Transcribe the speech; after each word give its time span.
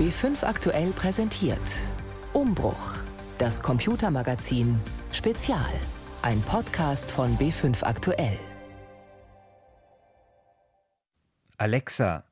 B5 0.00 0.44
aktuell 0.44 0.92
präsentiert. 0.92 1.58
Umbruch. 2.32 2.94
Das 3.36 3.60
Computermagazin 3.62 4.74
Spezial. 5.12 5.70
Ein 6.22 6.40
Podcast 6.40 7.10
von 7.10 7.36
B5 7.36 7.82
aktuell. 7.82 8.38
Alexa, 11.58 12.24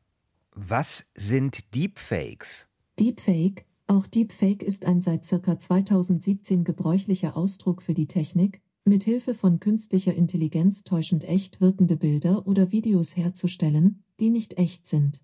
was 0.54 1.04
sind 1.15 1.75
Deepfakes? 1.75 2.69
Deepfake, 2.99 3.67
auch 3.87 4.06
Deepfake 4.06 4.62
ist 4.62 4.87
ein 4.87 5.03
seit 5.03 5.28
ca. 5.28 5.58
2017 5.58 6.64
gebräuchlicher 6.64 7.37
Ausdruck 7.37 7.82
für 7.82 7.92
die 7.92 8.08
Technik, 8.08 8.62
mit 8.87 9.03
Hilfe 9.03 9.35
von 9.35 9.60
künstlicher 9.60 10.14
Intelligenz 10.14 10.85
täuschend 10.85 11.24
echt 11.24 11.60
wirkende 11.60 11.98
Bilder 11.98 12.46
oder 12.46 12.72
Videos 12.72 13.14
herzustellen, 13.19 14.04
die 14.21 14.30
nicht 14.30 14.56
echt 14.56 14.87
sind. 14.87 15.21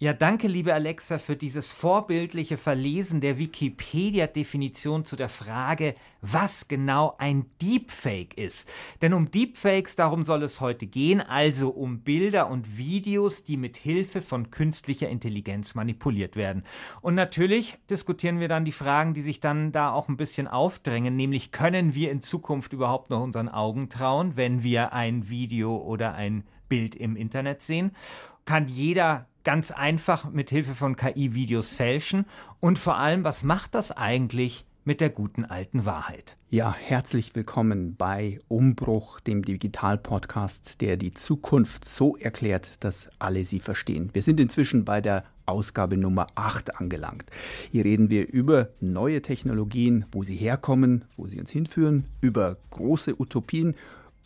Ja, 0.00 0.12
danke, 0.12 0.46
liebe 0.46 0.72
Alexa, 0.72 1.18
für 1.18 1.34
dieses 1.34 1.72
vorbildliche 1.72 2.56
Verlesen 2.56 3.20
der 3.20 3.36
Wikipedia-Definition 3.36 5.04
zu 5.04 5.16
der 5.16 5.28
Frage, 5.28 5.96
was 6.20 6.68
genau 6.68 7.16
ein 7.18 7.46
Deepfake 7.60 8.38
ist. 8.38 8.70
Denn 9.02 9.12
um 9.12 9.32
Deepfakes, 9.32 9.96
darum 9.96 10.24
soll 10.24 10.44
es 10.44 10.60
heute 10.60 10.86
gehen, 10.86 11.20
also 11.20 11.70
um 11.70 12.02
Bilder 12.02 12.48
und 12.48 12.78
Videos, 12.78 13.42
die 13.42 13.56
mit 13.56 13.76
Hilfe 13.76 14.22
von 14.22 14.52
künstlicher 14.52 15.08
Intelligenz 15.08 15.74
manipuliert 15.74 16.36
werden. 16.36 16.62
Und 17.00 17.16
natürlich 17.16 17.76
diskutieren 17.90 18.38
wir 18.38 18.46
dann 18.46 18.64
die 18.64 18.70
Fragen, 18.70 19.14
die 19.14 19.22
sich 19.22 19.40
dann 19.40 19.72
da 19.72 19.90
auch 19.90 20.08
ein 20.08 20.16
bisschen 20.16 20.46
aufdrängen, 20.46 21.16
nämlich 21.16 21.50
können 21.50 21.96
wir 21.96 22.12
in 22.12 22.22
Zukunft 22.22 22.72
überhaupt 22.72 23.10
noch 23.10 23.20
unseren 23.24 23.48
Augen 23.48 23.88
trauen, 23.88 24.36
wenn 24.36 24.62
wir 24.62 24.92
ein 24.92 25.28
Video 25.28 25.76
oder 25.76 26.14
ein 26.14 26.44
Bild 26.68 26.94
im 26.94 27.16
Internet 27.16 27.62
sehen? 27.62 27.96
Kann 28.44 28.68
jeder 28.68 29.26
ganz 29.48 29.70
einfach 29.70 30.30
mit 30.30 30.50
Hilfe 30.50 30.74
von 30.74 30.94
KI 30.94 31.32
Videos 31.32 31.72
fälschen? 31.72 32.26
Und 32.60 32.78
vor 32.78 32.98
allem, 32.98 33.24
was 33.24 33.44
macht 33.44 33.74
das 33.74 33.96
eigentlich 33.96 34.66
mit 34.84 35.00
der 35.00 35.08
guten 35.08 35.46
alten 35.46 35.86
Wahrheit? 35.86 36.36
Ja, 36.50 36.74
herzlich 36.74 37.34
willkommen 37.34 37.96
bei 37.96 38.40
Umbruch, 38.48 39.20
dem 39.20 39.42
Digital-Podcast, 39.42 40.82
der 40.82 40.98
die 40.98 41.14
Zukunft 41.14 41.86
so 41.86 42.14
erklärt, 42.18 42.84
dass 42.84 43.08
alle 43.18 43.46
sie 43.46 43.60
verstehen. 43.60 44.10
Wir 44.12 44.20
sind 44.20 44.38
inzwischen 44.38 44.84
bei 44.84 45.00
der 45.00 45.24
Ausgabe 45.46 45.96
Nummer 45.96 46.26
8 46.34 46.76
angelangt. 46.76 47.30
Hier 47.72 47.86
reden 47.86 48.10
wir 48.10 48.28
über 48.28 48.68
neue 48.80 49.22
Technologien, 49.22 50.04
wo 50.12 50.24
sie 50.24 50.36
herkommen, 50.36 51.06
wo 51.16 51.26
sie 51.26 51.40
uns 51.40 51.50
hinführen, 51.50 52.04
über 52.20 52.58
große 52.68 53.18
Utopien 53.18 53.76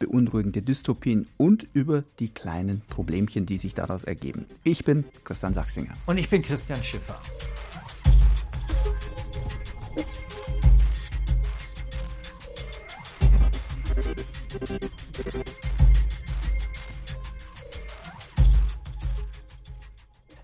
beunruhigende 0.03 0.63
Dystopien 0.63 1.29
und 1.37 1.67
über 1.75 2.03
die 2.19 2.29
kleinen 2.29 2.83
Problemchen, 2.89 3.47
die 3.47 3.59
sich 3.59 3.75
daraus 3.75 4.03
ergeben. 4.03 4.47
Ich 4.65 4.85
bin 4.85 5.05
Christian 5.23 5.55
Sachsinger. 5.55 5.95
Und 6.07 6.19
ich 6.19 6.29
bin 6.29 6.43
Christian 6.43 6.83
Schiffer. 6.83 7.21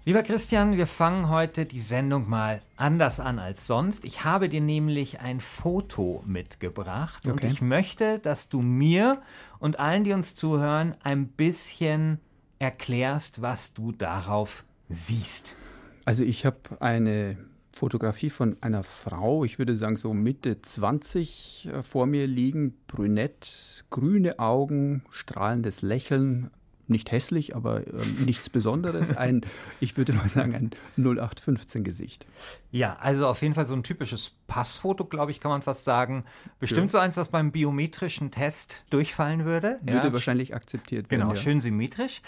Lieber 0.09 0.23
Christian, 0.23 0.79
wir 0.79 0.87
fangen 0.87 1.29
heute 1.29 1.67
die 1.67 1.81
Sendung 1.81 2.31
mal 2.31 2.63
anders 2.79 3.21
an 3.21 3.39
als 3.39 3.67
sonst. 3.67 4.07
Ich 4.07 4.25
habe 4.25 4.49
dir 4.49 4.63
nämlich 4.63 5.21
ein 5.21 5.39
Foto 5.39 6.25
mitgebracht 6.25 7.27
okay. 7.27 7.33
und 7.33 7.45
ich 7.45 7.61
möchte, 7.61 8.19
dass 8.19 8.49
du 8.49 8.63
mir 8.63 9.21
und 9.59 9.79
allen, 9.79 10.05
die 10.05 10.15
uns 10.15 10.35
zuhören, 10.35 10.95
ein 11.03 11.29
bisschen 11.29 12.21
erklärst, 12.59 13.43
was 13.43 13.75
du 13.75 13.93
darauf 13.93 14.65
siehst. 14.89 15.57
Also 16.07 16.23
ich 16.23 16.47
habe 16.47 16.81
eine 16.81 17.37
Fotografie 17.75 18.31
von 18.31 18.57
einer 18.63 18.85
Frau, 18.85 19.45
ich 19.45 19.59
würde 19.59 19.77
sagen 19.77 19.99
so 19.99 20.15
Mitte 20.15 20.63
20 20.63 21.69
äh, 21.71 21.83
vor 21.83 22.07
mir 22.07 22.27
liegen, 22.27 22.79
brünett, 22.87 23.85
grüne 23.91 24.39
Augen, 24.39 25.03
strahlendes 25.11 25.83
Lächeln, 25.83 26.51
nicht 26.91 27.13
hässlich, 27.13 27.55
aber 27.55 27.87
äh, 27.87 28.05
nichts 28.25 28.49
Besonderes. 28.49 29.17
Ein, 29.17 29.43
ich 29.81 29.97
würde 29.97 30.13
mal 30.13 30.29
sagen, 30.29 30.55
ein 30.55 30.71
0815-Gesicht. 30.97 32.27
Ja, 32.71 32.97
also 33.01 33.27
auf 33.27 33.41
jeden 33.41 33.55
Fall 33.55 33.67
so 33.67 33.75
ein 33.75 33.83
typisches 33.83 34.33
Passfoto, 34.47 35.05
glaube 35.05 35.31
ich, 35.31 35.41
kann 35.41 35.51
man 35.51 35.63
fast 35.63 35.85
sagen. 35.85 36.25
Bestimmt 36.61 36.89
ja. 36.89 36.93
so 36.93 36.99
eins, 36.99 37.17
was 37.17 37.31
beim 37.31 37.51
biometrischen 37.51 38.31
Test 38.31 38.85
durchfallen 38.91 39.45
würde. 39.45 39.79
Würde 39.83 40.09
ja. 40.09 40.13
wahrscheinlich 40.13 40.55
akzeptiert 40.55 41.11
werden. 41.11 41.21
Genau, 41.21 41.33
ja. 41.33 41.37
schön 41.37 41.61
symmetrisch. 41.61 42.21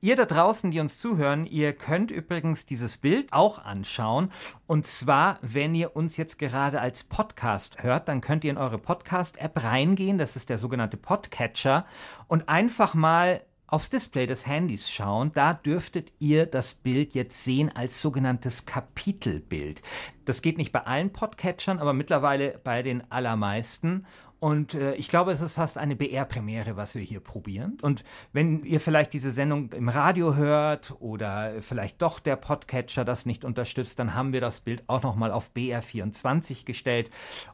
Ihr 0.00 0.16
da 0.16 0.24
draußen, 0.24 0.70
die 0.70 0.80
uns 0.80 0.98
zuhören, 0.98 1.46
ihr 1.46 1.74
könnt 1.74 2.10
übrigens 2.10 2.64
dieses 2.64 2.96
Bild 2.96 3.32
auch 3.32 3.62
anschauen. 3.64 4.30
Und 4.66 4.86
zwar, 4.86 5.38
wenn 5.42 5.74
ihr 5.74 5.94
uns 5.94 6.16
jetzt 6.16 6.38
gerade 6.38 6.80
als 6.80 7.04
Podcast 7.04 7.82
hört, 7.82 8.08
dann 8.08 8.22
könnt 8.22 8.44
ihr 8.44 8.50
in 8.50 8.56
eure 8.56 8.78
Podcast-App 8.78 9.62
reingehen. 9.62 10.16
Das 10.16 10.36
ist 10.36 10.48
der 10.48 10.58
sogenannte 10.58 10.96
Podcatcher. 10.96 11.84
Und 12.28 12.48
einfach 12.48 12.94
mal 12.94 13.42
aufs 13.72 13.88
Display 13.88 14.26
des 14.26 14.46
Handys 14.46 14.90
schauen, 14.90 15.32
da 15.32 15.54
dürftet 15.54 16.12
ihr 16.18 16.44
das 16.44 16.74
Bild 16.74 17.14
jetzt 17.14 17.42
sehen 17.42 17.74
als 17.74 18.02
sogenanntes 18.02 18.66
Kapitelbild. 18.66 19.80
Das 20.26 20.42
geht 20.42 20.58
nicht 20.58 20.72
bei 20.72 20.80
allen 20.80 21.10
Podcatchern, 21.10 21.78
aber 21.78 21.94
mittlerweile 21.94 22.60
bei 22.62 22.82
den 22.82 23.10
allermeisten. 23.10 24.06
Und 24.42 24.74
äh, 24.74 24.96
ich 24.96 25.06
glaube, 25.06 25.30
es 25.30 25.40
ist 25.40 25.54
fast 25.54 25.78
eine 25.78 25.94
BR-Premiere, 25.94 26.76
was 26.76 26.96
wir 26.96 27.02
hier 27.02 27.20
probieren. 27.20 27.78
Und 27.80 28.02
wenn 28.32 28.64
ihr 28.64 28.80
vielleicht 28.80 29.12
diese 29.12 29.30
Sendung 29.30 29.70
im 29.70 29.88
Radio 29.88 30.34
hört 30.34 30.96
oder 30.98 31.62
vielleicht 31.62 32.02
doch 32.02 32.18
der 32.18 32.34
Podcatcher 32.34 33.04
das 33.04 33.24
nicht 33.24 33.44
unterstützt, 33.44 34.00
dann 34.00 34.16
haben 34.16 34.32
wir 34.32 34.40
das 34.40 34.58
Bild 34.58 34.82
auch 34.88 35.00
nochmal 35.04 35.30
auf 35.30 35.52
BR24 35.54 36.64
gestellt. 36.64 37.08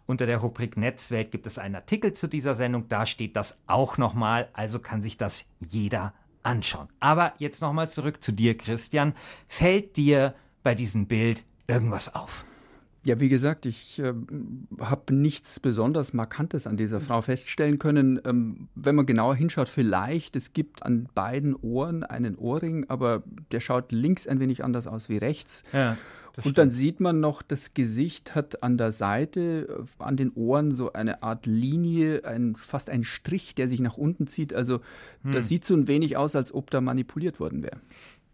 Unter 0.06 0.24
der 0.24 0.38
Rubrik 0.38 0.78
Netzwelt 0.78 1.30
gibt 1.30 1.46
es 1.46 1.58
einen 1.58 1.74
Artikel 1.74 2.14
zu 2.14 2.26
dieser 2.26 2.54
Sendung, 2.54 2.88
da 2.88 3.04
steht 3.04 3.36
das 3.36 3.58
auch 3.66 3.98
nochmal, 3.98 4.48
also 4.54 4.78
kann 4.78 5.02
sich 5.02 5.18
das 5.18 5.44
jeder 5.60 6.14
anschauen. 6.42 6.88
Aber 7.00 7.34
jetzt 7.36 7.60
nochmal 7.60 7.90
zurück 7.90 8.24
zu 8.24 8.32
dir, 8.32 8.56
Christian. 8.56 9.12
Fällt 9.46 9.98
dir 9.98 10.34
bei 10.62 10.74
diesem 10.74 11.06
Bild 11.06 11.44
irgendwas 11.66 12.14
auf? 12.14 12.46
Ja, 13.08 13.18
wie 13.20 13.30
gesagt, 13.30 13.64
ich 13.64 14.00
äh, 14.00 14.12
habe 14.80 15.14
nichts 15.14 15.60
besonders 15.60 16.12
Markantes 16.12 16.66
an 16.66 16.76
dieser 16.76 17.00
Frau 17.00 17.22
feststellen 17.22 17.78
können. 17.78 18.20
Ähm, 18.26 18.68
wenn 18.74 18.94
man 18.96 19.06
genauer 19.06 19.34
hinschaut, 19.34 19.70
vielleicht, 19.70 20.36
es 20.36 20.52
gibt 20.52 20.82
an 20.82 21.08
beiden 21.14 21.56
Ohren 21.56 22.04
einen 22.04 22.36
Ohrring, 22.36 22.84
aber 22.88 23.22
der 23.50 23.60
schaut 23.60 23.92
links 23.92 24.26
ein 24.26 24.40
wenig 24.40 24.62
anders 24.62 24.86
aus 24.86 25.08
wie 25.08 25.16
rechts. 25.16 25.64
Ja, 25.72 25.96
und 26.44 26.58
dann 26.58 26.70
sieht 26.70 27.00
man 27.00 27.20
noch, 27.20 27.42
das 27.42 27.74
Gesicht 27.74 28.34
hat 28.34 28.62
an 28.62 28.78
der 28.78 28.92
Seite, 28.92 29.86
äh, 30.00 30.02
an 30.02 30.16
den 30.16 30.32
Ohren 30.32 30.72
so 30.72 30.92
eine 30.92 31.22
Art 31.22 31.46
Linie, 31.46 32.24
ein, 32.24 32.56
fast 32.56 32.90
ein 32.90 33.04
Strich, 33.04 33.54
der 33.54 33.68
sich 33.68 33.80
nach 33.80 33.96
unten 33.96 34.26
zieht. 34.26 34.54
Also 34.54 34.80
hm. 35.22 35.32
das 35.32 35.48
sieht 35.48 35.64
so 35.64 35.74
ein 35.74 35.88
wenig 35.88 36.16
aus, 36.16 36.36
als 36.36 36.52
ob 36.54 36.70
da 36.70 36.80
manipuliert 36.80 37.40
worden 37.40 37.62
wäre. 37.62 37.80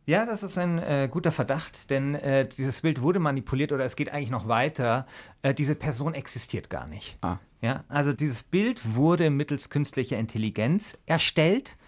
Ja, 0.07 0.27
das 0.27 0.43
ist 0.43 0.59
ein 0.59 0.79
äh, 0.79 1.09
guter 1.11 1.33
Verdacht, 1.33 1.89
denn 1.89 2.15
äh, 2.15 2.47
dieses 2.47 2.83
Bild 2.83 3.01
wurde 3.01 3.21
manipuliert 3.21 3.73
oder 3.73 3.85
es 3.85 3.97
geht 3.97 4.13
eigentlich 4.13 4.31
noch 4.31 4.49
weiter. 4.49 5.07
Äh, 5.41 5.55
diese 5.55 5.75
Person 5.75 6.13
existiert 6.13 6.69
gar 6.69 6.87
nicht. 6.87 7.17
Ah. 7.23 7.39
Ja, 7.63 7.85
also 7.89 8.13
dieses 8.13 8.43
Bild 8.43 8.95
wurde 8.95 9.31
mittels 9.31 9.71
künstlicher 9.71 10.19
Intelligenz 10.19 10.99
erstellt 11.07 11.79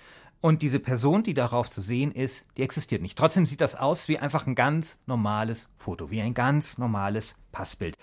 und 0.47 0.63
diese 0.63 0.79
Person, 0.79 1.25
die 1.25 1.35
darauf 1.35 1.73
zu 1.73 1.81
sehen 1.81 2.13
ist, 2.13 2.47
die 2.57 2.63
existiert 2.63 3.03
nicht. 3.03 3.19
Trotzdem 3.19 3.47
sieht 3.47 3.61
das 3.61 3.75
aus 3.75 4.07
wie 4.07 4.21
einfach 4.21 4.47
ein 4.47 4.55
ganz 4.55 5.01
normales 5.05 5.71
Foto, 5.77 6.13
wie 6.13 6.21
ein 6.21 6.35
ganz 6.35 6.79
normales 6.79 7.35
Passbild. 7.51 7.99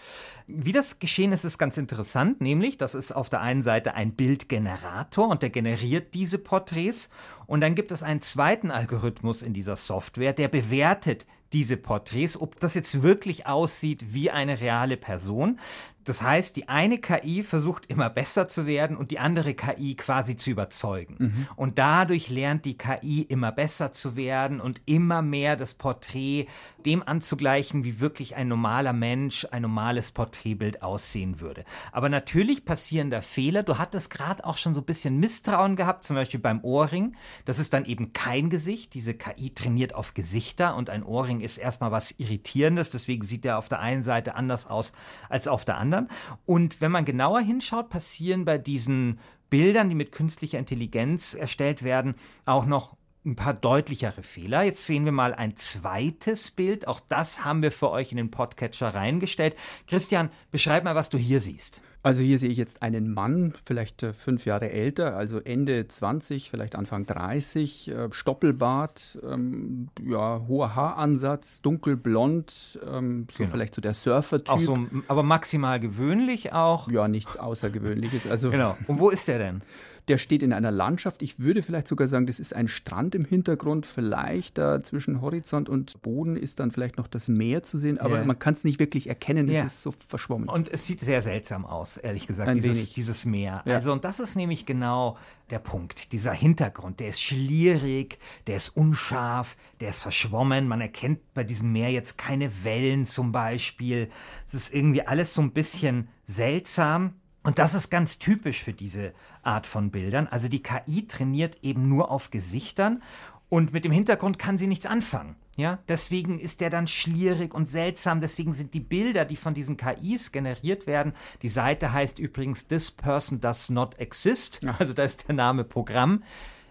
Wie 0.46 0.74
das 0.74 1.00
geschehen 1.00 1.32
ist, 1.32 1.46
ist 1.46 1.58
ganz 1.58 1.78
interessant, 1.78 2.42
nämlich, 2.42 2.78
das 2.78 2.96
ist 2.96 3.14
auf 3.14 3.30
der 3.30 3.40
einen 3.40 3.62
Seite 3.62 3.94
ein 3.94 4.12
Bildgenerator 4.12 5.30
und 5.30 5.42
der 5.42 5.52
generiert 5.52 6.14
diese 6.14 6.38
Porträts 6.38 7.10
und 7.46 7.62
dann 7.62 7.76
gibt 7.76 7.92
es 7.92 8.04
einen 8.04 8.22
zweiten 8.22 8.72
Algorithmus 8.72 9.42
in 9.42 9.54
dieser 9.54 9.78
Software, 9.78 10.34
der 10.34 10.50
bewertet 10.50 11.26
diese 11.54 11.78
Porträts, 11.78 12.36
ob 12.36 12.60
das 12.60 12.74
jetzt 12.74 13.04
wirklich 13.04 13.48
aussieht 13.48 14.14
wie 14.14 14.32
eine 14.32 14.60
reale 14.60 14.98
Person. 14.98 15.60
Das 16.04 16.22
heißt, 16.22 16.56
die 16.56 16.70
eine 16.70 16.98
KI 16.98 17.44
versucht 17.44 17.86
immer 17.88 18.10
besser 18.10 18.48
zu 18.48 18.66
werden 18.66 18.98
und 18.98 19.12
die 19.12 19.20
andere 19.20 19.54
KI 19.54 19.96
quasi 19.96 20.36
zu 20.36 20.50
überzeugen. 20.50 21.16
Mhm. 21.20 21.48
Und 21.56 21.80
dadurch 21.80 22.30
lernt 22.30 22.66
die 22.66 22.78
KI 22.78 23.22
immer 23.22 23.52
besser 23.52 23.94
zu 23.94 24.16
werden 24.16 24.60
und 24.60 24.82
immer 24.86 25.22
mehr 25.22 25.56
das 25.56 25.74
Porträt 25.74 26.48
dem 26.86 27.02
anzugleichen, 27.02 27.84
wie 27.84 28.00
wirklich 28.00 28.36
ein 28.36 28.48
normaler 28.50 28.94
Mensch, 28.94 29.48
ein 29.52 29.62
normales 29.62 30.12
Porträtbild 30.12 30.84
aussehen 30.84 31.40
würde. 31.40 31.64
Aber 31.92 32.10
natürlich 32.10 32.66
passieren 32.66 33.10
da 33.10 33.22
Fehler. 33.22 33.64
Du 33.64 33.78
hattest 33.78 34.10
gerade 34.10 34.46
auch 34.46 34.58
schon 34.58 34.74
so 34.74 34.82
ein 34.82 34.86
bisschen 34.86 35.20
Misstrauen 35.20 35.76
gehabt, 35.76 36.04
zum 36.04 36.16
Beispiel 36.16 36.40
beim 36.42 36.62
Ohrring. 36.64 37.16
Das 37.46 37.60
ist 37.60 37.74
dann 37.74 37.86
eben 37.86 38.12
kein 38.12 38.50
Gesicht. 38.50 38.94
Diese 38.94 39.14
KI 39.14 39.54
trainiert 39.54 39.96
auf 39.96 40.14
Gesichter 40.14 40.76
und 40.76 40.90
ein 40.90 41.04
Ohrring 41.04 41.40
ist 41.40 41.58
erstmal 41.58 41.92
was 41.92 42.12
Irritierendes. 42.18 42.90
Deswegen 42.90 43.26
sieht 43.26 43.46
er 43.46 43.58
auf 43.58 43.70
der 43.70 43.80
einen 43.80 44.04
Seite 44.04 44.36
anders 44.36 44.68
aus 44.68 44.92
als 45.30 45.48
auf 45.48 45.64
der 45.64 45.78
anderen 45.78 45.93
anderen. 45.94 46.10
Und 46.46 46.82
wenn 46.82 46.92
man 46.92 47.06
genauer 47.06 47.42
hinschaut, 47.42 47.90
passieren 47.90 48.46
bei 48.46 48.58
diesen 48.58 49.20
Bildern, 49.50 49.90
die 49.90 49.96
mit 49.96 50.12
künstlicher 50.12 50.60
Intelligenz 50.60 51.34
erstellt 51.34 51.84
werden, 51.84 52.16
auch 52.46 52.66
noch 52.66 52.98
ein 53.26 53.36
paar 53.36 53.54
deutlichere 53.54 54.24
Fehler. 54.24 54.64
Jetzt 54.64 54.86
sehen 54.86 55.06
wir 55.06 55.14
mal 55.14 55.34
ein 55.34 55.56
zweites 55.56 56.52
Bild. 56.52 56.88
Auch 56.88 57.00
das 57.00 57.46
haben 57.46 57.62
wir 57.62 57.72
für 57.72 57.90
euch 57.90 58.12
in 58.12 58.18
den 58.18 58.32
Podcatcher 58.32 58.94
reingestellt. 58.94 59.56
Christian, 59.88 60.30
beschreib 60.52 60.84
mal, 60.84 60.96
was 60.96 61.10
du 61.10 61.18
hier 61.18 61.40
siehst. 61.40 61.82
Also 62.04 62.22
hier 62.22 62.38
sehe 62.38 62.50
ich 62.50 62.58
jetzt 62.58 62.82
einen 62.82 63.14
Mann, 63.14 63.54
vielleicht 63.64 64.04
äh, 64.04 64.12
fünf 64.12 64.46
Jahre 64.46 64.70
älter, 64.70 65.16
also 65.16 65.40
Ende 65.40 65.88
20, 65.88 66.50
vielleicht 66.50 66.76
Anfang 66.76 67.06
30, 67.06 67.88
äh, 67.88 68.10
Stoppelbart, 68.12 69.18
ähm, 69.24 69.88
ja, 70.06 70.42
hoher 70.46 70.76
Haaransatz, 70.76 71.62
dunkelblond, 71.62 72.80
ähm, 72.86 73.28
so 73.32 73.38
genau. 73.38 73.52
vielleicht 73.52 73.74
so 73.74 73.82
der 73.82 73.94
Surfer-Typ. 73.94 74.60
So, 74.60 74.78
aber 75.08 75.24
maximal 75.24 75.80
gewöhnlich 75.80 76.52
auch. 76.52 76.92
Ja, 76.92 77.08
nichts 77.08 77.38
Außergewöhnliches. 77.38 78.28
Also, 78.28 78.52
genau. 78.52 78.78
Und 78.88 79.00
wo 79.00 79.10
ist 79.10 79.30
der 79.30 79.38
denn? 79.38 79.62
Der 80.10 80.18
steht 80.18 80.44
in 80.44 80.52
einer 80.52 80.72
Landschaft. 80.72 81.22
Ich 81.22 81.40
würde 81.40 81.62
vielleicht 81.62 81.88
sogar 81.88 82.10
sagen, 82.10 82.28
das 82.28 82.40
ist 82.40 82.54
ein 82.54 82.68
Strand 82.68 83.16
im 83.16 83.24
Hintergrund. 83.24 83.86
Vielleicht 83.86 84.58
da 84.58 84.84
zwischen 84.84 85.22
Horizont 85.22 85.70
und 85.70 86.02
Boden 86.02 86.36
ist 86.36 86.60
dann 86.60 86.72
vielleicht 86.72 86.98
noch 86.98 87.08
das 87.08 87.30
Meer 87.30 87.64
zu 87.64 87.78
sehen, 87.78 87.98
aber 88.00 88.18
yeah. 88.18 88.26
man 88.26 88.38
kann 88.38 88.54
es 88.54 88.66
nicht 88.66 88.80
wirklich 88.80 89.08
erkennen. 89.08 89.48
Es 89.48 89.54
yeah. 89.54 89.66
ist 89.66 89.82
so 89.82 89.94
verschwommen. 90.08 90.50
Und 90.50 90.70
es 90.70 90.86
sieht 90.86 91.00
sehr 91.00 91.22
seltsam 91.22 91.66
aus, 91.66 91.93
ehrlich 91.98 92.28
gesagt, 92.28 92.50
ein 92.50 92.56
dieses, 92.56 92.78
wenig. 92.78 92.94
dieses 92.94 93.26
Meer. 93.26 93.62
Ja. 93.66 93.76
Also, 93.76 93.92
und 93.92 94.04
das 94.04 94.20
ist 94.20 94.36
nämlich 94.36 94.66
genau 94.66 95.18
der 95.50 95.60
Punkt. 95.60 96.12
Dieser 96.12 96.34
Hintergrund, 96.34 97.00
der 97.00 97.10
ist 97.10 97.22
schlierig, 97.22 98.18
der 98.48 98.58
ist 98.58 98.70
unscharf, 98.70 99.56
der 99.80 99.90
ist 99.90 100.00
verschwommen. 100.00 100.68
Man 100.68 100.82
erkennt 100.82 101.20
bei 101.34 101.44
diesem 101.44 101.72
Meer 101.72 101.92
jetzt 101.92 102.18
keine 102.18 102.64
Wellen 102.64 103.06
zum 103.06 103.32
Beispiel. 103.32 104.10
Es 104.48 104.54
ist 104.54 104.74
irgendwie 104.74 105.04
alles 105.04 105.34
so 105.34 105.42
ein 105.42 105.52
bisschen 105.52 106.08
seltsam. 106.26 107.16
Und 107.44 107.60
das 107.60 107.74
ist 107.74 107.90
ganz 107.90 108.20
typisch 108.20 108.64
für 108.64 108.74
diese 108.74 109.14
Art 109.42 109.68
von 109.68 109.92
Bildern. 109.92 110.28
Also 110.28 110.48
die 110.48 110.64
KI 110.64 111.08
trainiert 111.08 111.58
eben 111.62 111.90
nur 111.90 112.10
auf 112.10 112.32
Gesichtern 112.32 113.04
und 113.50 113.74
mit 113.74 113.86
dem 113.86 113.92
Hintergrund 113.92 114.40
kann 114.40 114.58
sie 114.58 114.68
nichts 114.68 114.86
anfangen. 114.86 115.36
Ja, 115.56 115.78
deswegen 115.88 116.40
ist 116.40 116.62
der 116.62 116.72
dann 116.72 116.88
schlierig 116.88 117.54
und 117.54 117.70
seltsam. 117.70 118.22
Deswegen 118.22 118.54
sind 118.54 118.74
die 118.74 118.80
Bilder, 118.80 119.24
die 119.24 119.36
von 119.36 119.54
diesen 119.54 119.78
KIs 119.78 120.32
generiert 120.32 120.88
werden, 120.88 121.14
die 121.44 121.50
Seite 121.50 121.94
heißt 121.94 122.18
übrigens 122.18 122.68
This 122.68 122.92
Person 122.92 123.40
Does 123.40 123.70
Not 123.70 124.00
Exist. 124.00 124.62
Also 124.80 124.94
da 124.94 125.04
ist 125.04 125.28
der 125.28 125.36
Name 125.36 125.64
Programm. 125.64 126.24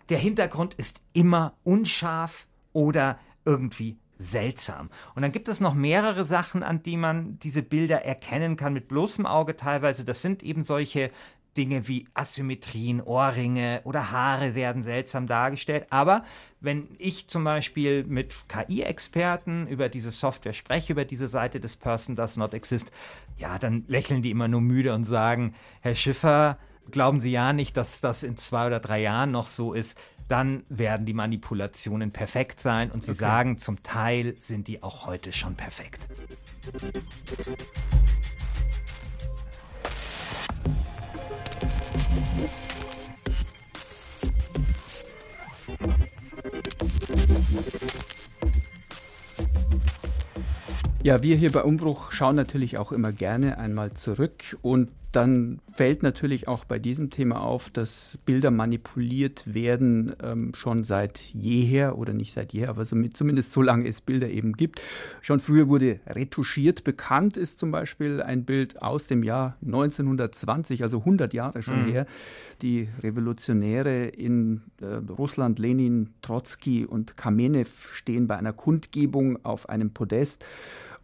Der 0.08 0.18
Hintergrund 0.18 0.74
ist 0.74 1.00
immer 1.12 1.54
unscharf 1.62 2.48
oder 2.72 3.18
irgendwie 3.44 3.96
seltsam. 4.18 4.90
Und 5.14 5.22
dann 5.22 5.32
gibt 5.32 5.48
es 5.48 5.60
noch 5.60 5.74
mehrere 5.74 6.24
Sachen, 6.24 6.62
an 6.62 6.82
die 6.82 6.96
man 6.96 7.38
diese 7.40 7.62
Bilder 7.62 8.04
erkennen 8.04 8.56
kann 8.56 8.72
mit 8.72 8.88
bloßem 8.88 9.26
Auge 9.26 9.56
teilweise. 9.56 10.04
Das 10.04 10.22
sind 10.22 10.42
eben 10.42 10.62
solche 10.62 11.10
Dinge 11.56 11.88
wie 11.88 12.06
Asymmetrien, 12.14 13.00
Ohrringe 13.00 13.80
oder 13.84 14.10
Haare 14.10 14.54
werden 14.54 14.82
seltsam 14.82 15.26
dargestellt. 15.26 15.86
Aber 15.90 16.24
wenn 16.60 16.88
ich 16.98 17.28
zum 17.28 17.44
Beispiel 17.44 18.04
mit 18.04 18.34
KI-Experten 18.48 19.66
über 19.66 19.88
diese 19.88 20.10
Software 20.10 20.52
spreche, 20.52 20.92
über 20.92 21.04
diese 21.04 21.28
Seite 21.28 21.60
des 21.60 21.76
Person 21.76 22.16
Does 22.16 22.36
Not 22.36 22.54
Exist, 22.54 22.90
ja, 23.36 23.58
dann 23.58 23.84
lächeln 23.88 24.22
die 24.22 24.30
immer 24.30 24.48
nur 24.48 24.60
müde 24.60 24.94
und 24.94 25.04
sagen, 25.04 25.54
Herr 25.80 25.94
Schiffer, 25.94 26.58
glauben 26.90 27.20
Sie 27.20 27.30
ja 27.30 27.52
nicht, 27.52 27.76
dass 27.76 28.00
das 28.00 28.22
in 28.22 28.36
zwei 28.36 28.66
oder 28.66 28.80
drei 28.80 29.00
Jahren 29.00 29.30
noch 29.30 29.46
so 29.46 29.72
ist 29.72 29.96
dann 30.32 30.64
werden 30.70 31.04
die 31.04 31.12
Manipulationen 31.12 32.10
perfekt 32.10 32.58
sein 32.58 32.90
und 32.90 33.02
sie 33.02 33.10
okay. 33.10 33.20
sagen, 33.20 33.58
zum 33.58 33.82
Teil 33.82 34.34
sind 34.40 34.66
die 34.66 34.82
auch 34.82 35.04
heute 35.04 35.30
schon 35.30 35.56
perfekt. 35.56 36.08
Ja, 51.02 51.20
wir 51.20 51.36
hier 51.36 51.50
bei 51.50 51.62
Umbruch 51.62 52.12
schauen 52.12 52.36
natürlich 52.36 52.78
auch 52.78 52.92
immer 52.92 53.10
gerne 53.10 53.58
einmal 53.58 53.92
zurück 53.92 54.56
und 54.62 54.88
dann 55.12 55.60
fällt 55.74 56.02
natürlich 56.02 56.48
auch 56.48 56.64
bei 56.64 56.78
diesem 56.78 57.10
Thema 57.10 57.42
auf, 57.42 57.70
dass 57.70 58.18
Bilder 58.24 58.50
manipuliert 58.50 59.54
werden 59.54 60.14
ähm, 60.22 60.52
schon 60.54 60.84
seit 60.84 61.18
jeher 61.18 61.98
oder 61.98 62.14
nicht 62.14 62.32
seit 62.32 62.52
jeher, 62.52 62.70
aber 62.70 62.84
so 62.84 62.96
mit, 62.96 63.16
zumindest 63.16 63.52
so 63.52 63.62
lange 63.62 63.86
es 63.86 64.00
Bilder 64.00 64.28
eben 64.28 64.54
gibt. 64.54 64.80
Schon 65.20 65.38
früher 65.38 65.68
wurde 65.68 66.00
retuschiert. 66.06 66.84
Bekannt 66.84 67.36
ist 67.36 67.58
zum 67.58 67.70
Beispiel 67.70 68.22
ein 68.22 68.44
Bild 68.44 68.82
aus 68.82 69.06
dem 69.06 69.22
Jahr 69.22 69.56
1920, 69.64 70.82
also 70.82 71.00
100 71.00 71.34
Jahre 71.34 71.62
schon 71.62 71.84
mhm. 71.84 71.90
her. 71.90 72.06
Die 72.62 72.88
Revolutionäre 73.02 74.06
in 74.06 74.62
äh, 74.80 74.86
Russland, 75.12 75.58
Lenin, 75.58 76.10
Trotzki 76.22 76.86
und 76.86 77.16
Kamenew 77.16 77.66
stehen 77.92 78.26
bei 78.26 78.36
einer 78.36 78.52
Kundgebung 78.52 79.44
auf 79.44 79.68
einem 79.68 79.92
Podest. 79.92 80.44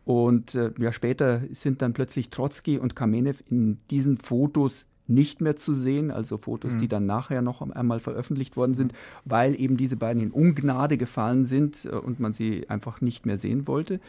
Und 0.08 0.54
äh, 0.54 0.70
ja, 0.78 0.90
später 0.90 1.42
sind 1.50 1.82
dann 1.82 1.92
plötzlich 1.92 2.30
Trotzki 2.30 2.78
und 2.78 2.96
Kamenew 2.96 3.34
in 3.50 3.76
diesen 3.90 4.16
Fotos 4.16 4.86
nicht 5.06 5.42
mehr 5.42 5.56
zu 5.56 5.74
sehen, 5.74 6.10
also 6.10 6.38
Fotos, 6.38 6.74
mhm. 6.74 6.78
die 6.78 6.88
dann 6.88 7.04
nachher 7.04 7.42
noch 7.42 7.60
einmal 7.60 8.00
veröffentlicht 8.00 8.56
worden 8.56 8.72
sind, 8.72 8.94
weil 9.26 9.58
eben 9.60 9.76
diese 9.76 9.96
beiden 9.96 10.22
in 10.22 10.30
Ungnade 10.30 10.96
gefallen 10.96 11.44
sind 11.44 11.84
äh, 11.84 11.88
und 11.90 12.20
man 12.20 12.32
sie 12.32 12.70
einfach 12.70 13.02
nicht 13.02 13.26
mehr 13.26 13.36
sehen 13.36 13.66
wollte. 13.66 14.00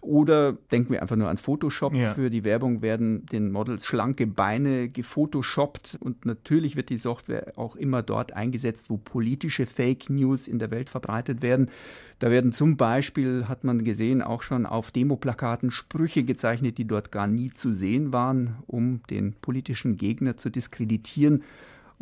Oder 0.00 0.54
denken 0.70 0.94
wir 0.94 1.02
einfach 1.02 1.16
nur 1.16 1.28
an 1.28 1.36
Photoshop. 1.36 1.94
Ja. 1.94 2.14
Für 2.14 2.30
die 2.30 2.44
Werbung 2.44 2.80
werden 2.80 3.26
den 3.26 3.52
Models 3.52 3.84
schlanke 3.84 4.26
Beine 4.26 4.88
gefotoshoppt 4.88 5.98
und 6.00 6.24
natürlich 6.24 6.76
wird 6.76 6.88
die 6.88 6.96
Software 6.96 7.52
auch 7.56 7.76
immer 7.76 8.02
dort 8.02 8.32
eingesetzt, 8.32 8.88
wo 8.88 8.96
politische 8.96 9.66
Fake 9.66 10.08
News 10.08 10.48
in 10.48 10.58
der 10.58 10.70
Welt 10.70 10.88
verbreitet 10.88 11.42
werden. 11.42 11.70
Da 12.22 12.30
werden 12.30 12.52
zum 12.52 12.76
Beispiel, 12.76 13.48
hat 13.48 13.64
man 13.64 13.82
gesehen, 13.82 14.22
auch 14.22 14.42
schon 14.42 14.64
auf 14.64 14.92
Demoplakaten 14.92 15.72
Sprüche 15.72 16.22
gezeichnet, 16.22 16.78
die 16.78 16.84
dort 16.84 17.10
gar 17.10 17.26
nie 17.26 17.52
zu 17.52 17.72
sehen 17.72 18.12
waren, 18.12 18.58
um 18.68 19.00
den 19.10 19.32
politischen 19.32 19.96
Gegner 19.96 20.36
zu 20.36 20.48
diskreditieren 20.48 21.42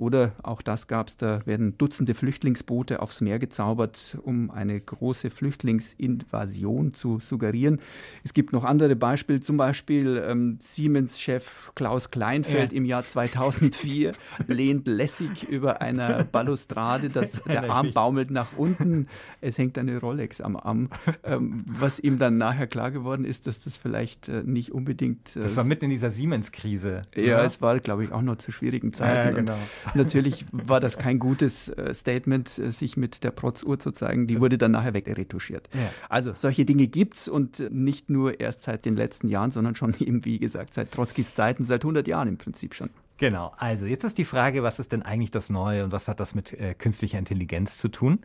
oder 0.00 0.32
auch 0.42 0.62
das 0.62 0.86
gab 0.86 1.08
es, 1.08 1.18
da 1.18 1.44
werden 1.44 1.76
Dutzende 1.76 2.14
Flüchtlingsboote 2.14 3.02
aufs 3.02 3.20
Meer 3.20 3.38
gezaubert, 3.38 4.16
um 4.22 4.50
eine 4.50 4.80
große 4.80 5.28
Flüchtlingsinvasion 5.28 6.94
zu 6.94 7.20
suggerieren. 7.20 7.82
Es 8.24 8.32
gibt 8.32 8.54
noch 8.54 8.64
andere 8.64 8.96
Beispiele, 8.96 9.40
zum 9.40 9.58
Beispiel 9.58 10.24
ähm, 10.26 10.58
Siemens-Chef 10.58 11.72
Klaus 11.74 12.10
Kleinfeld 12.10 12.72
ja. 12.72 12.78
im 12.78 12.86
Jahr 12.86 13.04
2004 13.04 14.12
lehnt 14.46 14.86
lässig 14.86 15.46
über 15.50 15.82
einer 15.82 16.24
Balustrade, 16.24 17.10
dass 17.10 17.42
der 17.44 17.70
Arm 17.70 17.92
baumelt 17.92 18.30
nach 18.30 18.56
unten. 18.56 19.06
Es 19.42 19.58
hängt 19.58 19.76
eine 19.76 19.98
Rolex 19.98 20.40
am 20.40 20.56
Arm. 20.56 20.88
Ähm, 21.24 21.66
was 21.66 22.00
ihm 22.00 22.18
dann 22.18 22.38
nachher 22.38 22.66
klar 22.66 22.90
geworden 22.90 23.26
ist, 23.26 23.46
dass 23.46 23.60
das 23.60 23.76
vielleicht 23.76 24.30
äh, 24.30 24.44
nicht 24.46 24.72
unbedingt. 24.72 25.36
Äh, 25.36 25.40
das 25.40 25.56
war 25.56 25.64
mitten 25.64 25.84
in 25.84 25.90
dieser 25.90 26.08
Siemens-Krise. 26.08 27.02
Ja, 27.14 27.44
es 27.44 27.60
war, 27.60 27.78
glaube 27.80 28.04
ich, 28.04 28.12
auch 28.12 28.22
noch 28.22 28.36
zu 28.36 28.50
schwierigen 28.50 28.94
Zeiten. 28.94 29.28
Ja, 29.28 29.30
genau. 29.30 29.58
Natürlich 29.94 30.46
war 30.52 30.80
das 30.80 30.98
kein 30.98 31.18
gutes 31.18 31.68
äh, 31.68 31.94
Statement, 31.94 32.58
äh, 32.58 32.70
sich 32.70 32.96
mit 32.96 33.24
der 33.24 33.30
Protzuhr 33.30 33.78
zu 33.78 33.92
zeigen. 33.92 34.26
Die 34.26 34.40
wurde 34.40 34.58
dann 34.58 34.72
nachher 34.72 34.94
wegretuschiert. 34.94 35.68
Ja. 35.74 35.90
Also 36.08 36.32
solche 36.34 36.64
Dinge 36.64 36.86
gibt 36.86 37.16
es 37.16 37.28
und 37.28 37.70
nicht 37.72 38.10
nur 38.10 38.40
erst 38.40 38.62
seit 38.62 38.84
den 38.84 38.96
letzten 38.96 39.28
Jahren, 39.28 39.50
sondern 39.50 39.74
schon 39.74 39.94
eben, 40.00 40.24
wie 40.24 40.38
gesagt, 40.38 40.74
seit 40.74 40.92
Trotzkis 40.92 41.34
Zeiten, 41.34 41.64
seit 41.64 41.84
100 41.84 42.06
Jahren 42.08 42.28
im 42.28 42.38
Prinzip 42.38 42.74
schon. 42.74 42.90
Genau, 43.18 43.52
also 43.58 43.84
jetzt 43.84 44.04
ist 44.04 44.16
die 44.16 44.24
Frage, 44.24 44.62
was 44.62 44.78
ist 44.78 44.92
denn 44.92 45.02
eigentlich 45.02 45.30
das 45.30 45.50
Neue 45.50 45.84
und 45.84 45.92
was 45.92 46.08
hat 46.08 46.20
das 46.20 46.34
mit 46.34 46.54
äh, 46.54 46.74
künstlicher 46.74 47.18
Intelligenz 47.18 47.76
zu 47.76 47.88
tun? 47.88 48.20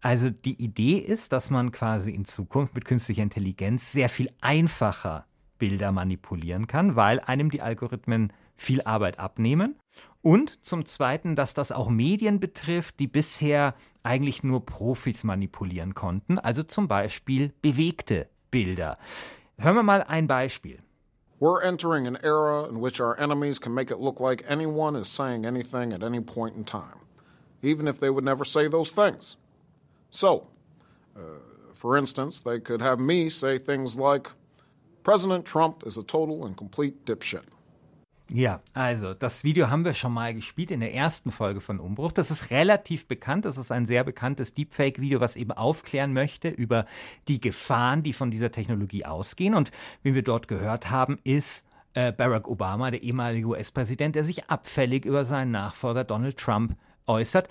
Also 0.00 0.30
die 0.30 0.60
Idee 0.60 0.98
ist, 0.98 1.32
dass 1.32 1.50
man 1.50 1.70
quasi 1.70 2.10
in 2.10 2.24
Zukunft 2.24 2.74
mit 2.74 2.84
künstlicher 2.84 3.22
Intelligenz 3.22 3.92
sehr 3.92 4.08
viel 4.08 4.28
einfacher 4.40 5.26
Bilder 5.58 5.92
manipulieren 5.92 6.66
kann, 6.66 6.96
weil 6.96 7.20
einem 7.20 7.50
die 7.50 7.62
Algorithmen 7.62 8.32
viel 8.60 8.82
Arbeit 8.82 9.18
abnehmen. 9.18 9.76
Und 10.22 10.64
zum 10.64 10.84
Zweiten, 10.84 11.34
dass 11.34 11.54
das 11.54 11.72
auch 11.72 11.88
Medien 11.88 12.40
betrifft, 12.40 13.00
die 13.00 13.06
bisher 13.06 13.74
eigentlich 14.02 14.42
nur 14.42 14.66
Profis 14.66 15.24
manipulieren 15.24 15.94
konnten, 15.94 16.38
also 16.38 16.62
zum 16.62 16.88
Beispiel 16.88 17.52
bewegte 17.62 18.28
Bilder. 18.50 18.98
Hören 19.58 19.76
wir 19.76 19.82
mal 19.82 20.02
ein 20.02 20.26
Beispiel. 20.26 20.78
We're 21.38 21.62
entering 21.62 22.06
an 22.06 22.16
era 22.22 22.68
in 22.68 22.82
which 22.82 23.00
our 23.00 23.18
enemies 23.18 23.58
can 23.58 23.72
make 23.72 23.90
it 23.90 23.98
look 23.98 24.20
like 24.20 24.44
anyone 24.46 24.98
is 24.98 25.08
saying 25.08 25.46
anything 25.46 25.94
at 25.94 26.02
any 26.02 26.20
point 26.20 26.54
in 26.54 26.66
time, 26.66 27.00
even 27.62 27.88
if 27.88 27.98
they 27.98 28.10
would 28.10 28.24
never 28.24 28.44
say 28.44 28.68
those 28.68 28.92
things. 28.92 29.38
So, 30.10 30.48
uh, 31.16 31.40
for 31.72 31.96
instance, 31.96 32.42
they 32.42 32.60
could 32.60 32.82
have 32.82 33.00
me 33.00 33.30
say 33.30 33.56
things 33.56 33.96
like, 33.96 34.32
President 35.02 35.46
Trump 35.46 35.86
is 35.86 35.96
a 35.96 36.02
total 36.02 36.44
and 36.44 36.54
complete 36.58 37.06
dipshit. 37.06 37.46
Ja, 38.32 38.60
also 38.74 39.12
das 39.12 39.42
Video 39.42 39.70
haben 39.70 39.84
wir 39.84 39.92
schon 39.92 40.12
mal 40.12 40.32
gespielt 40.32 40.70
in 40.70 40.78
der 40.78 40.94
ersten 40.94 41.32
Folge 41.32 41.60
von 41.60 41.80
Umbruch. 41.80 42.12
Das 42.12 42.30
ist 42.30 42.52
relativ 42.52 43.08
bekannt. 43.08 43.44
Das 43.44 43.58
ist 43.58 43.72
ein 43.72 43.86
sehr 43.86 44.04
bekanntes 44.04 44.54
Deepfake-Video, 44.54 45.18
was 45.20 45.34
eben 45.34 45.50
aufklären 45.50 46.12
möchte 46.12 46.48
über 46.48 46.84
die 47.26 47.40
Gefahren, 47.40 48.04
die 48.04 48.12
von 48.12 48.30
dieser 48.30 48.52
Technologie 48.52 49.04
ausgehen. 49.04 49.56
Und 49.56 49.72
wie 50.04 50.14
wir 50.14 50.22
dort 50.22 50.46
gehört 50.46 50.90
haben, 50.90 51.18
ist 51.24 51.64
äh, 51.94 52.12
Barack 52.12 52.46
Obama, 52.46 52.92
der 52.92 53.02
ehemalige 53.02 53.48
US-Präsident, 53.48 54.14
der 54.14 54.22
sich 54.22 54.48
abfällig 54.48 55.04
über 55.06 55.24
seinen 55.24 55.50
Nachfolger 55.50 56.04
Donald 56.04 56.36
Trump 56.36 56.76
äußert. 57.08 57.48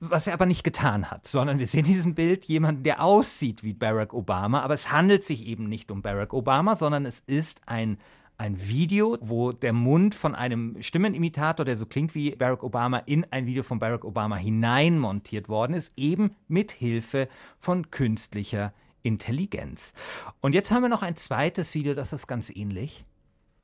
was 0.00 0.26
er 0.26 0.32
aber 0.32 0.46
nicht 0.46 0.64
getan 0.64 1.10
hat, 1.10 1.26
sondern 1.26 1.58
wir 1.58 1.66
sehen 1.66 1.84
in 1.84 1.92
diesem 1.92 2.14
Bild 2.14 2.46
jemanden, 2.46 2.84
der 2.84 3.02
aussieht 3.02 3.62
wie 3.62 3.74
Barack 3.74 4.14
Obama, 4.14 4.60
aber 4.60 4.74
es 4.74 4.92
handelt 4.92 5.24
sich 5.24 5.46
eben 5.46 5.68
nicht 5.68 5.90
um 5.90 6.00
Barack 6.00 6.32
Obama, 6.32 6.76
sondern 6.76 7.04
es 7.04 7.20
ist 7.20 7.60
ein 7.66 7.98
ein 8.38 8.68
Video, 8.68 9.18
wo 9.20 9.52
der 9.52 9.72
Mund 9.72 10.14
von 10.14 10.34
einem 10.34 10.80
Stimmenimitator, 10.82 11.64
der 11.64 11.76
so 11.76 11.86
klingt 11.86 12.14
wie 12.14 12.34
Barack 12.36 12.62
Obama, 12.62 12.98
in 12.98 13.26
ein 13.30 13.46
Video 13.46 13.62
von 13.62 13.78
Barack 13.78 14.04
Obama 14.04 14.36
hineinmontiert 14.36 15.48
worden 15.48 15.74
ist, 15.74 15.92
eben 15.96 16.36
mit 16.48 16.72
Hilfe 16.72 17.28
von 17.58 17.90
künstlicher 17.90 18.72
Intelligenz. 19.02 19.92
Und 20.40 20.54
jetzt 20.54 20.70
haben 20.70 20.82
wir 20.82 20.88
noch 20.88 21.02
ein 21.02 21.16
zweites 21.16 21.74
Video, 21.74 21.94
das 21.94 22.12
ist 22.12 22.26
ganz 22.26 22.50
ähnlich. 22.50 23.04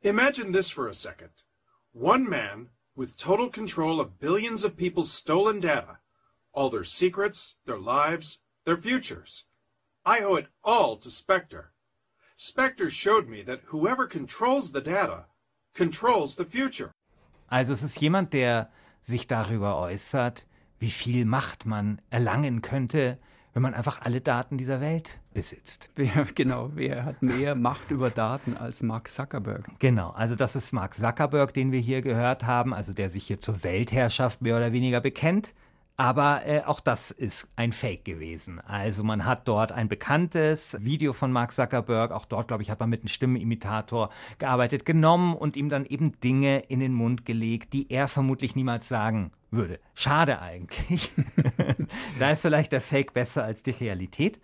Imagine 0.00 0.52
this 0.52 0.71
for 0.71 0.88
a 0.88 0.95
second. 0.95 1.33
One 1.93 2.29
man 2.29 2.71
with 2.97 3.17
total 3.17 3.50
control 3.50 4.00
of 4.00 4.19
billions 4.19 4.64
of 4.64 4.76
people's 4.76 5.12
stolen 5.12 5.61
data, 5.61 6.00
all 6.52 6.71
their 6.71 6.85
secrets, 6.85 7.59
their 7.67 7.79
lives, 7.79 8.41
their 8.64 8.76
futures. 8.76 9.47
I 10.05 10.25
owe 10.25 10.37
it 10.37 10.49
all 10.62 10.97
to 10.97 11.11
Spectre. 11.11 11.72
Spectre 12.37 12.91
showed 12.91 13.29
me 13.29 13.45
that 13.45 13.61
whoever 13.73 14.07
controls 14.09 14.73
the 14.73 14.83
data 14.83 15.27
controls 15.75 16.37
the 16.37 16.45
future. 16.45 16.91
Also 17.49 17.73
es 17.73 17.83
ist 17.83 18.01
jemand, 18.01 18.33
der 18.33 18.71
sich 19.03 19.27
darüber 19.27 19.79
äußert, 19.79 20.47
wie 20.79 20.91
viel 20.91 21.25
Macht 21.25 21.67
man 21.67 22.01
erlangen 22.11 22.62
könnte, 22.62 23.19
wenn 23.53 23.62
man 23.62 23.75
einfach 23.75 24.01
alle 24.01 24.21
Daten 24.21 24.57
dieser 24.57 24.81
Welt 24.81 25.21
besitzt. 25.35 25.91
Wer, 25.97 26.27
genau, 26.35 26.71
wer 26.75 27.05
hat 27.05 27.23
mehr 27.23 27.55
Macht 27.55 27.91
über 27.91 28.11
Daten 28.11 28.57
als 28.57 28.83
Mark 28.83 29.09
Zuckerberg? 29.09 29.67
Genau, 29.79 30.11
also 30.11 30.35
das 30.35 30.57
ist 30.57 30.73
Mark 30.73 30.95
Zuckerberg, 30.95 31.53
den 31.53 31.73
wir 31.73 31.81
hier 31.81 32.03
gehört 32.03 32.45
haben, 32.45 32.73
also 32.73 32.93
der 32.93 33.11
sich 33.11 33.27
hier 33.27 33.41
zur 33.41 33.62
Weltherrschaft 33.62 34.41
mehr 34.41 34.57
oder 34.57 34.73
weniger 34.73 35.01
bekennt. 35.01 35.55
Aber 36.02 36.44
äh, 36.44 36.62
auch 36.66 36.80
das 36.80 37.12
ist 37.12 37.47
ein 37.54 37.71
Fake 37.71 38.04
gewesen. 38.04 38.59
Also 38.59 39.04
man 39.04 39.25
hat 39.25 39.47
dort 39.47 39.71
ein 39.71 39.87
bekanntes 39.87 40.76
Video 40.80 41.12
von 41.12 41.30
Mark 41.30 41.52
Zuckerberg, 41.52 42.11
auch 42.11 42.25
dort, 42.25 42.49
glaube 42.49 42.64
ich, 42.64 42.71
hat 42.71 42.80
man 42.80 42.90
mit 42.90 43.02
einem 43.02 43.09
Stimmenimitator 43.09 44.11
gearbeitet, 44.40 44.85
genommen 44.85 45.37
und 45.37 45.56
ihm 45.56 45.68
dann 45.68 45.87
eben 45.87 46.18
Dinge 46.21 46.59
in 46.66 46.80
den 46.80 46.92
Mund 46.92 47.25
gelegt, 47.25 47.73
die 47.73 47.88
er 47.88 48.09
vermutlich 48.09 48.56
niemals 48.56 48.88
sagen 48.88 49.30
würde. 49.52 49.78
Schade 49.94 50.42
eigentlich. 50.42 51.12
da 52.18 52.32
ist 52.32 52.42
vielleicht 52.42 52.73
der 52.73 52.80
Fake 52.80 53.14
besser 53.14 53.44
als 53.44 53.62
die 53.62 53.71
Realität. 53.71 54.40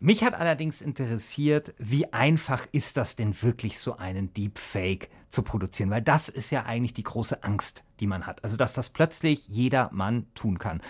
Mich 0.00 0.24
hat 0.24 0.34
allerdings 0.34 0.82
interessiert, 0.82 1.72
wie 1.78 2.12
einfach 2.12 2.66
ist 2.72 2.96
das 2.96 3.14
denn 3.14 3.40
wirklich, 3.42 3.78
so 3.78 3.96
einen 3.96 4.34
Deepfake 4.34 5.08
zu 5.28 5.42
produzieren? 5.42 5.90
Weil 5.90 6.02
das 6.02 6.28
ist 6.28 6.50
ja 6.50 6.64
eigentlich 6.64 6.94
die 6.94 7.02
große 7.02 7.42
Angst, 7.42 7.84
die 8.00 8.06
man 8.06 8.26
hat. 8.26 8.44
Also, 8.44 8.56
dass 8.56 8.72
das 8.72 8.90
plötzlich 8.90 9.46
jeder 9.48 9.90
Mann 9.92 10.26
tun 10.34 10.58
kann. 10.58 10.80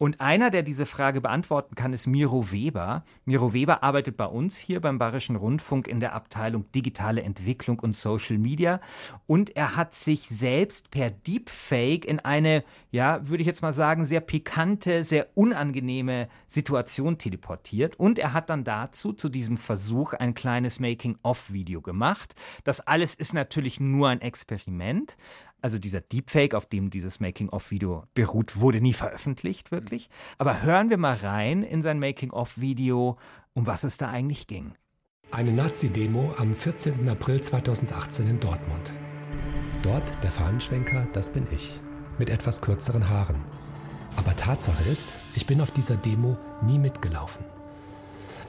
Und 0.00 0.18
einer, 0.18 0.48
der 0.48 0.62
diese 0.62 0.86
Frage 0.86 1.20
beantworten 1.20 1.74
kann, 1.74 1.92
ist 1.92 2.06
Miro 2.06 2.50
Weber. 2.50 3.04
Miro 3.26 3.52
Weber 3.52 3.82
arbeitet 3.82 4.16
bei 4.16 4.24
uns 4.24 4.56
hier 4.56 4.80
beim 4.80 4.98
Bayerischen 4.98 5.36
Rundfunk 5.36 5.86
in 5.86 6.00
der 6.00 6.14
Abteilung 6.14 6.64
Digitale 6.72 7.20
Entwicklung 7.20 7.78
und 7.80 7.94
Social 7.94 8.38
Media. 8.38 8.80
Und 9.26 9.54
er 9.56 9.76
hat 9.76 9.92
sich 9.92 10.22
selbst 10.30 10.90
per 10.90 11.10
Deepfake 11.10 12.06
in 12.06 12.18
eine, 12.18 12.64
ja, 12.90 13.28
würde 13.28 13.42
ich 13.42 13.46
jetzt 13.46 13.60
mal 13.60 13.74
sagen, 13.74 14.06
sehr 14.06 14.22
pikante, 14.22 15.04
sehr 15.04 15.26
unangenehme 15.34 16.30
Situation 16.46 17.18
teleportiert. 17.18 18.00
Und 18.00 18.18
er 18.18 18.32
hat 18.32 18.48
dann 18.48 18.64
dazu, 18.64 19.12
zu 19.12 19.28
diesem 19.28 19.58
Versuch, 19.58 20.14
ein 20.14 20.32
kleines 20.32 20.80
Making-of-Video 20.80 21.82
gemacht. 21.82 22.34
Das 22.64 22.80
alles 22.80 23.14
ist 23.14 23.34
natürlich 23.34 23.80
nur 23.80 24.08
ein 24.08 24.22
Experiment. 24.22 25.18
Also 25.62 25.78
dieser 25.78 26.00
Deepfake, 26.00 26.54
auf 26.54 26.66
dem 26.66 26.90
dieses 26.90 27.20
Making-of-Video 27.20 28.04
beruht, 28.14 28.58
wurde 28.58 28.80
nie 28.80 28.94
veröffentlicht, 28.94 29.70
wirklich. 29.70 30.08
Aber 30.38 30.62
hören 30.62 30.90
wir 30.90 30.96
mal 30.96 31.16
rein 31.16 31.62
in 31.62 31.82
sein 31.82 31.98
Making-of-Video, 31.98 33.18
um 33.52 33.66
was 33.66 33.84
es 33.84 33.96
da 33.96 34.08
eigentlich 34.08 34.46
ging. 34.46 34.72
Eine 35.30 35.52
Nazi-Demo 35.52 36.34
am 36.38 36.54
14. 36.54 37.08
April 37.08 37.40
2018 37.40 38.26
in 38.26 38.40
Dortmund. 38.40 38.92
Dort 39.82 40.02
der 40.22 40.30
Fahnenschwenker, 40.30 41.06
das 41.12 41.30
bin 41.30 41.46
ich. 41.52 41.80
Mit 42.18 42.30
etwas 42.30 42.60
kürzeren 42.60 43.08
Haaren. 43.08 43.40
Aber 44.16 44.34
Tatsache 44.34 44.84
ist, 44.84 45.14
ich 45.34 45.46
bin 45.46 45.60
auf 45.60 45.70
dieser 45.70 45.96
Demo 45.96 46.36
nie 46.62 46.78
mitgelaufen. 46.78 47.44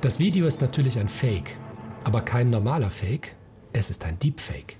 Das 0.01 0.19
Video 0.19 0.47
ist 0.47 0.61
natürlich 0.61 0.97
ein 0.97 1.07
Fake, 1.07 1.55
aber 2.03 2.21
kein 2.21 2.49
normaler 2.49 2.89
Fake, 2.89 3.35
es 3.71 3.89
ist 3.89 4.03
ein 4.03 4.17
Deepfake. 4.17 4.75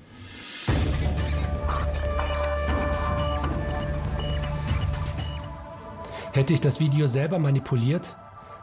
Hätte 6.33 6.53
ich 6.53 6.61
das 6.61 6.79
Video 6.79 7.07
selber 7.07 7.39
manipuliert, 7.39 8.15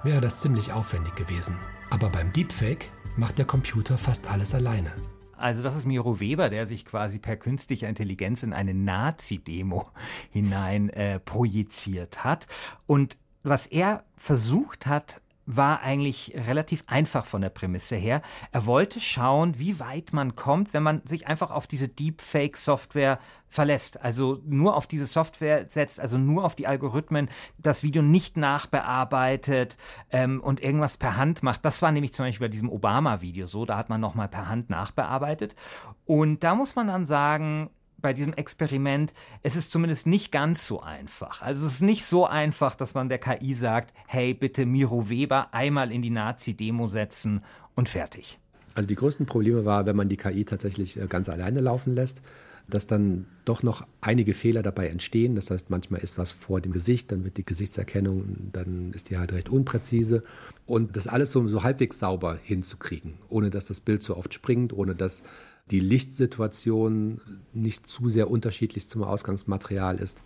wäre 0.02 0.22
das 0.22 0.38
ziemlich 0.38 0.72
aufwendig 0.72 1.16
gewesen. 1.16 1.54
Aber 1.90 2.08
beim 2.08 2.32
Deepfake 2.32 2.90
macht 3.18 3.36
der 3.36 3.44
Computer 3.44 3.98
fast 3.98 4.26
alles 4.26 4.54
alleine. 4.54 4.90
Also 5.36 5.62
das 5.62 5.76
ist 5.76 5.84
Miro 5.84 6.18
Weber, 6.18 6.48
der 6.48 6.66
sich 6.66 6.86
quasi 6.86 7.18
per 7.18 7.36
künstlicher 7.36 7.86
Intelligenz 7.86 8.42
in 8.42 8.54
eine 8.54 8.72
Nazi-Demo 8.72 9.90
hinein 10.30 10.88
äh, 10.88 11.20
projiziert 11.20 12.24
hat. 12.24 12.46
Und 12.86 13.18
was 13.42 13.66
er 13.66 14.04
versucht 14.16 14.86
hat, 14.86 15.20
war 15.50 15.80
eigentlich 15.80 16.34
relativ 16.46 16.82
einfach 16.86 17.24
von 17.24 17.40
der 17.40 17.48
Prämisse 17.48 17.96
her. 17.96 18.20
Er 18.52 18.66
wollte 18.66 19.00
schauen, 19.00 19.58
wie 19.58 19.80
weit 19.80 20.12
man 20.12 20.36
kommt, 20.36 20.74
wenn 20.74 20.82
man 20.82 21.00
sich 21.06 21.26
einfach 21.26 21.50
auf 21.50 21.66
diese 21.66 21.88
Deepfake-Software 21.88 23.18
verlässt, 23.48 24.02
also 24.02 24.42
nur 24.44 24.76
auf 24.76 24.86
diese 24.86 25.06
Software 25.06 25.66
setzt, 25.70 26.00
also 26.00 26.18
nur 26.18 26.44
auf 26.44 26.54
die 26.54 26.66
Algorithmen, 26.66 27.30
das 27.56 27.82
Video 27.82 28.02
nicht 28.02 28.36
nachbearbeitet 28.36 29.78
ähm, 30.10 30.42
und 30.42 30.60
irgendwas 30.60 30.98
per 30.98 31.16
Hand 31.16 31.42
macht. 31.42 31.64
Das 31.64 31.80
war 31.80 31.92
nämlich 31.92 32.12
zum 32.12 32.26
Beispiel 32.26 32.48
bei 32.48 32.52
diesem 32.52 32.68
Obama-Video 32.68 33.46
so, 33.46 33.64
da 33.64 33.78
hat 33.78 33.88
man 33.88 34.02
nochmal 34.02 34.28
per 34.28 34.50
Hand 34.50 34.68
nachbearbeitet. 34.68 35.56
Und 36.04 36.44
da 36.44 36.54
muss 36.54 36.76
man 36.76 36.88
dann 36.88 37.06
sagen, 37.06 37.70
bei 38.00 38.12
diesem 38.12 38.32
Experiment, 38.32 39.12
es 39.42 39.56
ist 39.56 39.70
zumindest 39.70 40.06
nicht 40.06 40.32
ganz 40.32 40.66
so 40.66 40.80
einfach. 40.80 41.42
Also 41.42 41.66
es 41.66 41.74
ist 41.74 41.82
nicht 41.82 42.04
so 42.04 42.26
einfach, 42.26 42.74
dass 42.74 42.94
man 42.94 43.08
der 43.08 43.18
KI 43.18 43.54
sagt, 43.54 43.92
hey, 44.06 44.34
bitte 44.34 44.66
Miro 44.66 45.08
Weber 45.08 45.52
einmal 45.52 45.92
in 45.92 46.02
die 46.02 46.10
Nazi-Demo 46.10 46.86
setzen 46.86 47.42
und 47.74 47.88
fertig. 47.88 48.38
Also 48.74 48.86
die 48.86 48.94
größten 48.94 49.26
Probleme 49.26 49.64
war, 49.64 49.86
wenn 49.86 49.96
man 49.96 50.08
die 50.08 50.16
KI 50.16 50.44
tatsächlich 50.44 51.00
äh, 51.00 51.06
ganz 51.08 51.28
alleine 51.28 51.60
laufen 51.60 51.92
lässt, 51.92 52.22
dass 52.68 52.86
dann 52.86 53.26
doch 53.44 53.62
noch 53.62 53.86
einige 54.00 54.34
Fehler 54.34 54.62
dabei 54.62 54.88
entstehen. 54.88 55.34
Das 55.34 55.50
heißt, 55.50 55.70
manchmal 55.70 56.00
ist 56.00 56.18
was 56.18 56.32
vor 56.32 56.60
dem 56.60 56.72
Gesicht, 56.72 57.10
dann 57.10 57.24
wird 57.24 57.38
die 57.38 57.44
Gesichtserkennung, 57.44 58.50
dann 58.52 58.92
ist 58.92 59.10
die 59.10 59.18
halt 59.18 59.32
recht 59.32 59.48
unpräzise. 59.48 60.22
Und 60.66 60.94
das 60.94 61.06
alles 61.06 61.32
so, 61.32 61.48
so 61.48 61.62
halbwegs 61.62 61.98
sauber 61.98 62.38
hinzukriegen, 62.42 63.14
ohne 63.28 63.50
dass 63.50 63.66
das 63.66 63.80
Bild 63.80 64.02
so 64.02 64.16
oft 64.16 64.34
springt, 64.34 64.72
ohne 64.72 64.94
dass 64.94 65.22
die 65.70 65.80
Lichtsituation 65.80 67.20
nicht 67.52 67.86
zu 67.86 68.08
sehr 68.08 68.30
unterschiedlich 68.30 68.88
zum 68.88 69.02
Ausgangsmaterial 69.02 69.98
ist. 69.98 70.22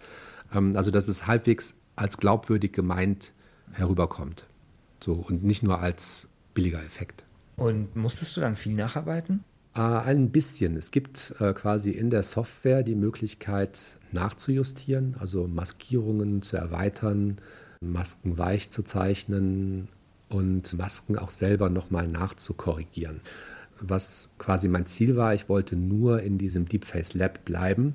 Ähm, 0.54 0.76
also 0.76 0.90
dass 0.90 1.08
es 1.08 1.26
halbwegs 1.26 1.74
als 1.96 2.18
glaubwürdig 2.18 2.72
gemeint 2.72 3.32
herüberkommt. 3.72 4.46
So, 5.00 5.14
und 5.14 5.44
nicht 5.44 5.62
nur 5.62 5.80
als 5.80 6.28
billiger 6.54 6.82
Effekt. 6.82 7.24
Und 7.56 7.96
musstest 7.96 8.36
du 8.36 8.40
dann 8.40 8.56
viel 8.56 8.74
nacharbeiten? 8.74 9.44
Äh, 9.74 9.80
ein 9.80 10.30
bisschen. 10.30 10.76
Es 10.76 10.90
gibt 10.90 11.34
äh, 11.38 11.52
quasi 11.52 11.90
in 11.90 12.10
der 12.10 12.22
Software 12.22 12.82
die 12.82 12.94
Möglichkeit 12.94 13.98
nachzujustieren, 14.12 15.16
also 15.18 15.48
Maskierungen 15.48 16.42
zu 16.42 16.56
erweitern, 16.56 17.36
Masken 17.80 18.38
weich 18.38 18.70
zu 18.70 18.82
zeichnen 18.84 19.88
und 20.28 20.78
Masken 20.78 21.18
auch 21.18 21.30
selber 21.30 21.68
nochmal 21.68 22.06
nachzukorrigieren 22.06 23.20
was 23.88 24.30
quasi 24.38 24.68
mein 24.68 24.86
Ziel 24.86 25.16
war. 25.16 25.34
Ich 25.34 25.48
wollte 25.48 25.76
nur 25.76 26.22
in 26.22 26.38
diesem 26.38 26.68
Deepface 26.68 27.14
Lab 27.14 27.44
bleiben 27.44 27.94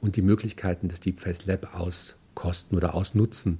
und 0.00 0.16
die 0.16 0.22
Möglichkeiten 0.22 0.88
des 0.88 1.00
Deepface 1.00 1.46
Lab 1.46 1.74
auskosten 1.74 2.76
oder 2.76 2.94
ausnutzen 2.94 3.58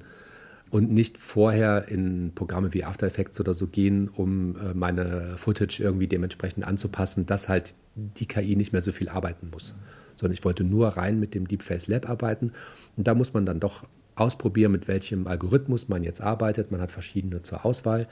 und 0.71 0.91
nicht 0.91 1.19
vorher 1.19 1.89
in 1.89 2.33
Programme 2.35 2.73
wie 2.73 2.85
After 2.85 3.07
Effects 3.07 3.39
oder 3.39 3.53
so 3.53 3.67
gehen, 3.67 4.09
um 4.09 4.57
äh, 4.57 4.75
meine 4.75 5.35
Footage 5.37 5.81
irgendwie 5.83 6.09
dementsprechend 6.09 6.67
anzupassen, 6.67 7.27
dass 7.27 7.49
halt 7.49 7.75
die 7.95 8.27
KI 8.27 8.57
nicht 8.57 8.73
mehr 8.73 8.81
so 8.81 8.91
viel 8.91 9.11
arbeiten 9.11 9.51
muss. 9.51 9.75
Sondern 10.17 10.33
ich 10.33 10.45
wollte 10.45 10.65
nur 10.65 10.89
rein 10.89 11.21
mit 11.21 11.35
dem 11.35 11.47
Deepface 11.47 11.89
Lab 11.89 12.09
arbeiten 12.09 12.53
und 12.97 13.07
da 13.07 13.15
muss 13.15 13.35
man 13.35 13.45
dann 13.45 13.61
doch 13.61 13.85
ausprobieren, 14.15 14.73
mit 14.73 14.89
welchem 14.89 15.27
Algorithmus 15.27 15.89
man 15.89 16.05
jetzt 16.05 16.21
arbeitet. 16.21 16.71
Man 16.71 16.81
hat 16.81 16.91
verschiedene 16.91 17.43
zur 17.43 17.65
Auswahl. 17.65 18.09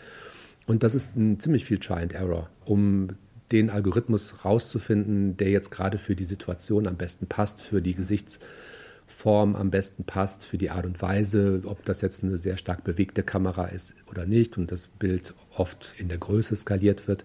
Und 0.66 0.82
das 0.82 0.94
ist 0.94 1.16
ein 1.16 1.40
ziemlich 1.40 1.64
viel 1.64 1.78
Try 1.78 2.02
and 2.02 2.12
Error, 2.12 2.50
um 2.64 3.08
den 3.52 3.70
Algorithmus 3.70 4.44
rauszufinden, 4.44 5.36
der 5.36 5.50
jetzt 5.50 5.70
gerade 5.70 5.98
für 5.98 6.14
die 6.14 6.24
Situation 6.24 6.86
am 6.86 6.96
besten 6.96 7.26
passt, 7.26 7.60
für 7.60 7.82
die 7.82 7.94
Gesichtsform 7.94 9.56
am 9.56 9.70
besten 9.70 10.04
passt, 10.04 10.44
für 10.44 10.58
die 10.58 10.70
Art 10.70 10.86
und 10.86 11.00
Weise, 11.02 11.62
ob 11.64 11.84
das 11.84 12.00
jetzt 12.00 12.22
eine 12.22 12.36
sehr 12.36 12.56
stark 12.56 12.84
bewegte 12.84 13.22
Kamera 13.22 13.66
ist 13.66 13.94
oder 14.08 14.26
nicht 14.26 14.56
und 14.56 14.70
das 14.70 14.86
Bild 14.86 15.34
oft 15.56 15.94
in 15.98 16.08
der 16.08 16.18
Größe 16.18 16.54
skaliert 16.54 17.08
wird. 17.08 17.24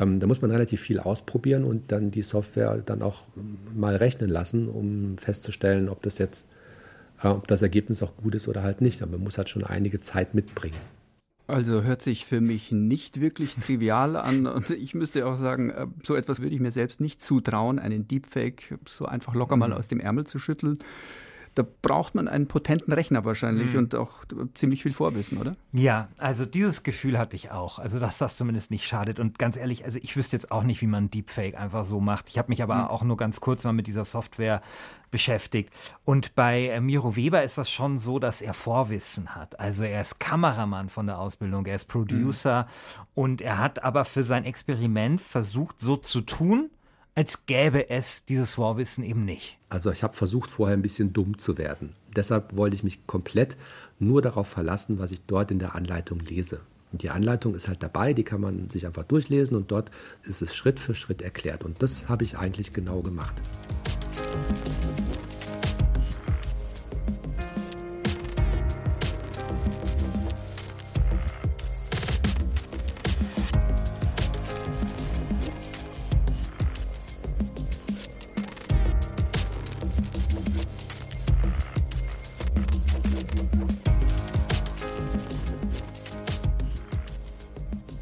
Ähm, 0.00 0.20
da 0.20 0.26
muss 0.26 0.40
man 0.40 0.50
relativ 0.50 0.80
viel 0.80 0.98
ausprobieren 0.98 1.64
und 1.64 1.92
dann 1.92 2.10
die 2.10 2.22
Software 2.22 2.78
dann 2.78 3.02
auch 3.02 3.26
mal 3.74 3.96
rechnen 3.96 4.30
lassen, 4.30 4.68
um 4.68 5.18
festzustellen, 5.18 5.88
ob 5.88 6.02
das 6.02 6.18
jetzt 6.18 6.48
ob 7.30 7.46
das 7.46 7.62
Ergebnis 7.62 8.02
auch 8.02 8.16
gut 8.16 8.34
ist 8.34 8.48
oder 8.48 8.62
halt 8.62 8.80
nicht. 8.80 9.02
Aber 9.02 9.12
man 9.12 9.22
muss 9.22 9.38
halt 9.38 9.48
schon 9.48 9.64
einige 9.64 10.00
Zeit 10.00 10.34
mitbringen. 10.34 10.78
Also 11.46 11.82
hört 11.82 12.02
sich 12.02 12.24
für 12.24 12.40
mich 12.40 12.70
nicht 12.70 13.20
wirklich 13.20 13.56
trivial 13.56 14.16
an 14.16 14.46
und 14.46 14.70
ich 14.70 14.94
müsste 14.94 15.26
auch 15.26 15.36
sagen, 15.36 15.70
äh, 15.70 15.86
so 16.02 16.14
etwas 16.14 16.40
würde 16.40 16.54
ich 16.54 16.60
mir 16.60 16.70
selbst 16.70 17.00
nicht 17.00 17.22
zutrauen, 17.22 17.78
einen 17.78 18.06
Deepfake 18.06 18.78
so 18.86 19.06
einfach 19.06 19.34
locker 19.34 19.56
mal 19.56 19.68
mhm. 19.68 19.74
aus 19.74 19.88
dem 19.88 20.00
Ärmel 20.00 20.26
zu 20.26 20.38
schütteln. 20.38 20.78
Da 21.54 21.64
braucht 21.82 22.14
man 22.14 22.28
einen 22.28 22.46
potenten 22.46 22.92
Rechner 22.92 23.24
wahrscheinlich 23.24 23.72
mhm. 23.72 23.78
und 23.78 23.94
auch 23.94 24.24
ziemlich 24.54 24.82
viel 24.82 24.92
Vorwissen, 24.92 25.38
oder? 25.38 25.56
Ja, 25.72 26.08
also 26.18 26.46
dieses 26.46 26.82
Gefühl 26.82 27.18
hatte 27.18 27.36
ich 27.36 27.50
auch. 27.50 27.78
Also, 27.78 27.98
dass 27.98 28.18
das 28.18 28.36
zumindest 28.36 28.70
nicht 28.70 28.86
schadet. 28.86 29.20
Und 29.20 29.38
ganz 29.38 29.56
ehrlich, 29.56 29.84
also 29.84 29.98
ich 30.02 30.16
wüsste 30.16 30.36
jetzt 30.36 30.50
auch 30.50 30.62
nicht, 30.62 30.80
wie 30.80 30.86
man 30.86 31.10
Deepfake 31.10 31.58
einfach 31.58 31.84
so 31.84 32.00
macht. 32.00 32.28
Ich 32.30 32.38
habe 32.38 32.48
mich 32.48 32.62
aber 32.62 32.76
mhm. 32.76 32.86
auch 32.88 33.02
nur 33.02 33.16
ganz 33.16 33.40
kurz 33.40 33.64
mal 33.64 33.72
mit 33.72 33.86
dieser 33.86 34.04
Software 34.04 34.62
beschäftigt. 35.12 35.70
Und 36.04 36.34
bei 36.34 36.68
äh, 36.68 36.80
Miro 36.80 37.14
Weber 37.14 37.44
ist 37.44 37.58
das 37.58 37.70
schon 37.70 37.98
so, 37.98 38.18
dass 38.18 38.40
er 38.40 38.54
Vorwissen 38.54 39.36
hat. 39.36 39.60
Also 39.60 39.84
er 39.84 40.00
ist 40.00 40.18
Kameramann 40.18 40.88
von 40.88 41.06
der 41.06 41.18
Ausbildung, 41.18 41.66
er 41.66 41.76
ist 41.76 41.86
Producer 41.86 42.64
mhm. 42.64 43.02
und 43.14 43.40
er 43.40 43.58
hat 43.58 43.84
aber 43.84 44.04
für 44.04 44.24
sein 44.24 44.44
Experiment 44.44 45.20
versucht, 45.20 45.78
so 45.78 45.96
zu 45.96 46.22
tun, 46.22 46.70
als 47.14 47.44
gäbe 47.46 47.90
es 47.90 48.24
dieses 48.24 48.54
Vorwissen 48.54 49.04
eben 49.04 49.24
nicht. 49.24 49.58
Also 49.68 49.90
ich 49.90 50.02
habe 50.02 50.16
versucht, 50.16 50.50
vorher 50.50 50.76
ein 50.76 50.82
bisschen 50.82 51.12
dumm 51.12 51.38
zu 51.38 51.58
werden. 51.58 51.94
Deshalb 52.16 52.56
wollte 52.56 52.74
ich 52.74 52.84
mich 52.84 53.06
komplett 53.06 53.56
nur 53.98 54.22
darauf 54.22 54.48
verlassen, 54.48 54.98
was 54.98 55.12
ich 55.12 55.22
dort 55.26 55.50
in 55.50 55.58
der 55.58 55.74
Anleitung 55.74 56.20
lese. 56.20 56.60
Und 56.90 57.02
die 57.02 57.10
Anleitung 57.10 57.54
ist 57.54 57.68
halt 57.68 57.82
dabei, 57.82 58.12
die 58.12 58.24
kann 58.24 58.40
man 58.40 58.68
sich 58.70 58.86
einfach 58.86 59.04
durchlesen 59.04 59.56
und 59.56 59.70
dort 59.70 59.90
ist 60.24 60.42
es 60.42 60.54
Schritt 60.54 60.78
für 60.78 60.94
Schritt 60.94 61.22
erklärt. 61.22 61.64
Und 61.64 61.82
das 61.82 62.08
habe 62.08 62.24
ich 62.24 62.36
eigentlich 62.38 62.72
genau 62.72 63.00
gemacht. 63.00 63.40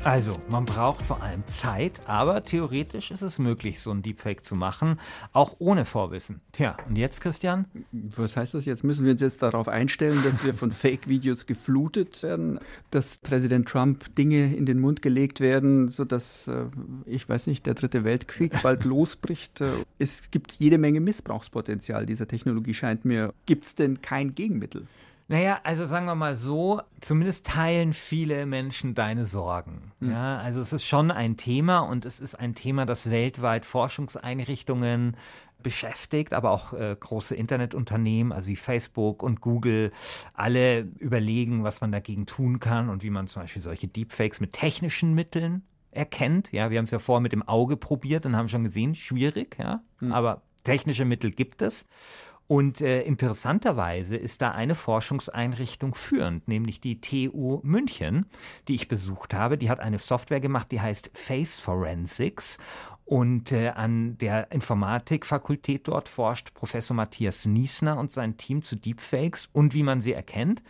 Also, 0.03 0.41
man 0.49 0.65
braucht 0.65 1.05
vor 1.05 1.23
allem 1.23 1.47
Zeit, 1.47 2.01
aber 2.07 2.43
theoretisch 2.43 3.11
ist 3.11 3.21
es 3.21 3.39
möglich, 3.39 3.81
so 3.81 3.91
ein 3.91 4.01
Deepfake 4.01 4.43
zu 4.43 4.55
machen, 4.55 4.99
auch 5.35 5.57
ohne 5.59 5.85
Vorwissen. 5.85 6.41
Tja, 6.53 6.79
und 6.89 6.97
jetzt, 6.97 7.21
Christian? 7.21 7.67
Was 7.93 8.35
heißt 8.35 8.55
das 8.55 8.65
jetzt? 8.65 8.83
Müssen 8.83 9.05
wir 9.05 9.13
uns 9.13 9.21
jetzt 9.21 9.43
darauf 9.43 9.69
einstellen, 9.69 10.23
dass 10.25 10.43
wir 10.43 10.55
von 10.55 10.71
Fake-Videos 10.73 11.45
geflutet 11.45 12.23
werden, 12.23 12.61
dass 12.91 13.19
Präsident 13.19 13.69
Trump 13.69 14.15
Dinge 14.17 14.57
in 14.57 14.65
den 14.65 14.81
Mund 14.81 15.03
gelegt 15.03 15.41
werden, 15.41 15.89
sodass, 15.89 16.49
äh, 16.49 16.65
ich 17.05 17.29
weiß 17.29 17.47
nicht, 17.47 17.67
der 17.67 17.75
dritte 17.75 18.03
Weltkrieg 18.03 18.55
bald 18.63 18.85
losbricht? 18.85 19.61
Äh, 19.61 19.85
es 19.99 20.31
gibt 20.31 20.53
jede 20.53 20.79
Menge 20.79 21.01
Missbrauchspotenzial 21.01 22.07
dieser 22.07 22.27
Technologie, 22.27 22.73
scheint 22.73 23.05
mir. 23.05 23.35
Gibt 23.45 23.67
es 23.67 23.75
denn 23.75 24.01
kein 24.01 24.35
Gegenmittel? 24.35 24.87
Naja, 25.31 25.61
also 25.63 25.87
sagen 25.87 26.07
wir 26.07 26.17
mal 26.17 26.35
so, 26.35 26.83
zumindest 27.01 27.47
teilen 27.47 27.93
viele 27.93 28.47
Menschen 28.47 28.97
deine 28.97 29.27
Sorgen. 29.27 29.93
Mhm. 30.01 30.11
Ja, 30.11 30.39
also 30.39 30.61
es 30.61 30.73
ist 30.73 30.85
schon 30.85 31.13
ein 31.13 31.37
Thema 31.37 31.79
und 31.79 32.05
es 32.05 32.19
ist 32.19 32.35
ein 32.35 32.57
Thema, 32.57 32.85
das 32.85 33.11
weltweit 33.11 33.65
Forschungseinrichtungen 33.65 35.17
beschäftigt, 35.63 36.33
aber 36.33 36.51
auch 36.51 36.73
äh, 36.73 36.97
große 36.99 37.37
Internetunternehmen, 37.37 38.33
also 38.33 38.49
wie 38.49 38.57
Facebook 38.57 39.23
und 39.23 39.41
Google, 39.41 39.93
alle 40.35 40.81
überlegen, 40.99 41.63
was 41.63 41.81
man 41.81 41.93
dagegen 41.93 42.27
tun 42.27 42.59
kann 42.59 42.89
und 42.89 43.05
wie 43.05 43.11
man 43.11 43.29
zum 43.29 43.43
Beispiel 43.43 43.63
solche 43.63 43.87
Deepfakes 43.87 44.41
mit 44.41 44.53
technischen 44.53 45.15
Mitteln 45.15 45.63
erkennt. 45.93 46.51
Ja, 46.51 46.71
wir 46.71 46.79
haben 46.79 46.87
es 46.87 46.91
ja 46.91 46.99
vorher 46.99 47.21
mit 47.21 47.31
dem 47.31 47.47
Auge 47.47 47.77
probiert 47.77 48.27
und 48.27 48.35
haben 48.35 48.49
schon 48.49 48.65
gesehen, 48.65 48.97
schwierig, 48.97 49.57
ja, 49.61 49.85
mhm. 50.01 50.11
aber 50.11 50.43
technische 50.65 51.05
Mittel 51.05 51.31
gibt 51.31 51.63
es. 51.63 51.87
Und 52.51 52.81
äh, 52.81 53.03
interessanterweise 53.03 54.17
ist 54.17 54.43
da 54.43 54.51
eine 54.51 54.75
Forschungseinrichtung 54.75 55.95
führend, 55.95 56.49
nämlich 56.49 56.81
die 56.81 57.01
TU 57.01 57.61
München, 57.63 58.27
die 58.67 58.75
ich 58.75 58.89
besucht 58.89 59.35
habe. 59.35 59.57
Die 59.57 59.71
hat 59.71 59.79
eine 59.79 60.01
Software 60.01 60.41
gemacht, 60.41 60.73
die 60.73 60.81
heißt 60.81 61.13
Face 61.15 61.61
Forensics. 61.61 62.59
Und 63.05 63.53
äh, 63.53 63.69
an 63.69 64.19
der 64.19 64.51
Informatikfakultät 64.51 65.87
dort 65.87 66.09
forscht 66.09 66.53
Professor 66.53 66.97
Matthias 66.97 67.47
Niesner 67.47 67.97
und 67.97 68.11
sein 68.11 68.37
Team 68.37 68.63
zu 68.63 68.75
Deepfakes 68.75 69.49
und 69.53 69.73
wie 69.73 69.85
man 69.85 70.01
sie 70.01 70.13
erkennt. 70.13 70.65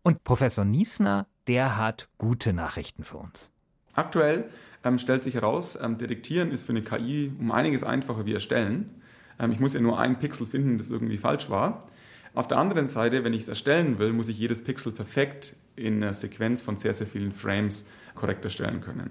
Und 0.00 0.24
Professor 0.24 0.64
Niesner, 0.64 1.26
der 1.46 1.76
hat 1.76 2.08
gute 2.16 2.54
Nachrichten 2.54 3.04
für 3.04 3.18
uns. 3.18 3.50
Aktuell 3.92 4.48
ähm, 4.82 4.98
stellt 4.98 5.24
sich 5.24 5.34
heraus, 5.34 5.78
ähm, 5.78 5.98
Detektieren 5.98 6.52
ist 6.52 6.62
für 6.62 6.72
eine 6.72 6.82
KI 6.82 7.34
um 7.38 7.52
einiges 7.52 7.82
einfacher 7.82 8.24
wie 8.24 8.32
Erstellen. 8.32 9.02
Ähm, 9.38 9.52
ich 9.52 9.60
muss 9.60 9.74
ja 9.74 9.80
nur 9.80 9.98
einen 9.98 10.18
Pixel 10.18 10.46
finden, 10.46 10.78
das 10.78 10.90
irgendwie 10.90 11.18
falsch 11.18 11.50
war. 11.50 11.88
Auf 12.34 12.48
der 12.48 12.58
anderen 12.58 12.88
Seite, 12.88 13.24
wenn 13.24 13.32
ich 13.32 13.42
es 13.42 13.48
erstellen 13.48 13.98
will, 13.98 14.12
muss 14.12 14.28
ich 14.28 14.38
jedes 14.38 14.62
Pixel 14.62 14.92
perfekt 14.92 15.56
in 15.76 16.02
einer 16.02 16.12
Sequenz 16.12 16.62
von 16.62 16.76
sehr, 16.76 16.94
sehr 16.94 17.06
vielen 17.06 17.32
Frames 17.32 17.86
korrekt 18.14 18.44
erstellen 18.44 18.80
können. 18.80 19.10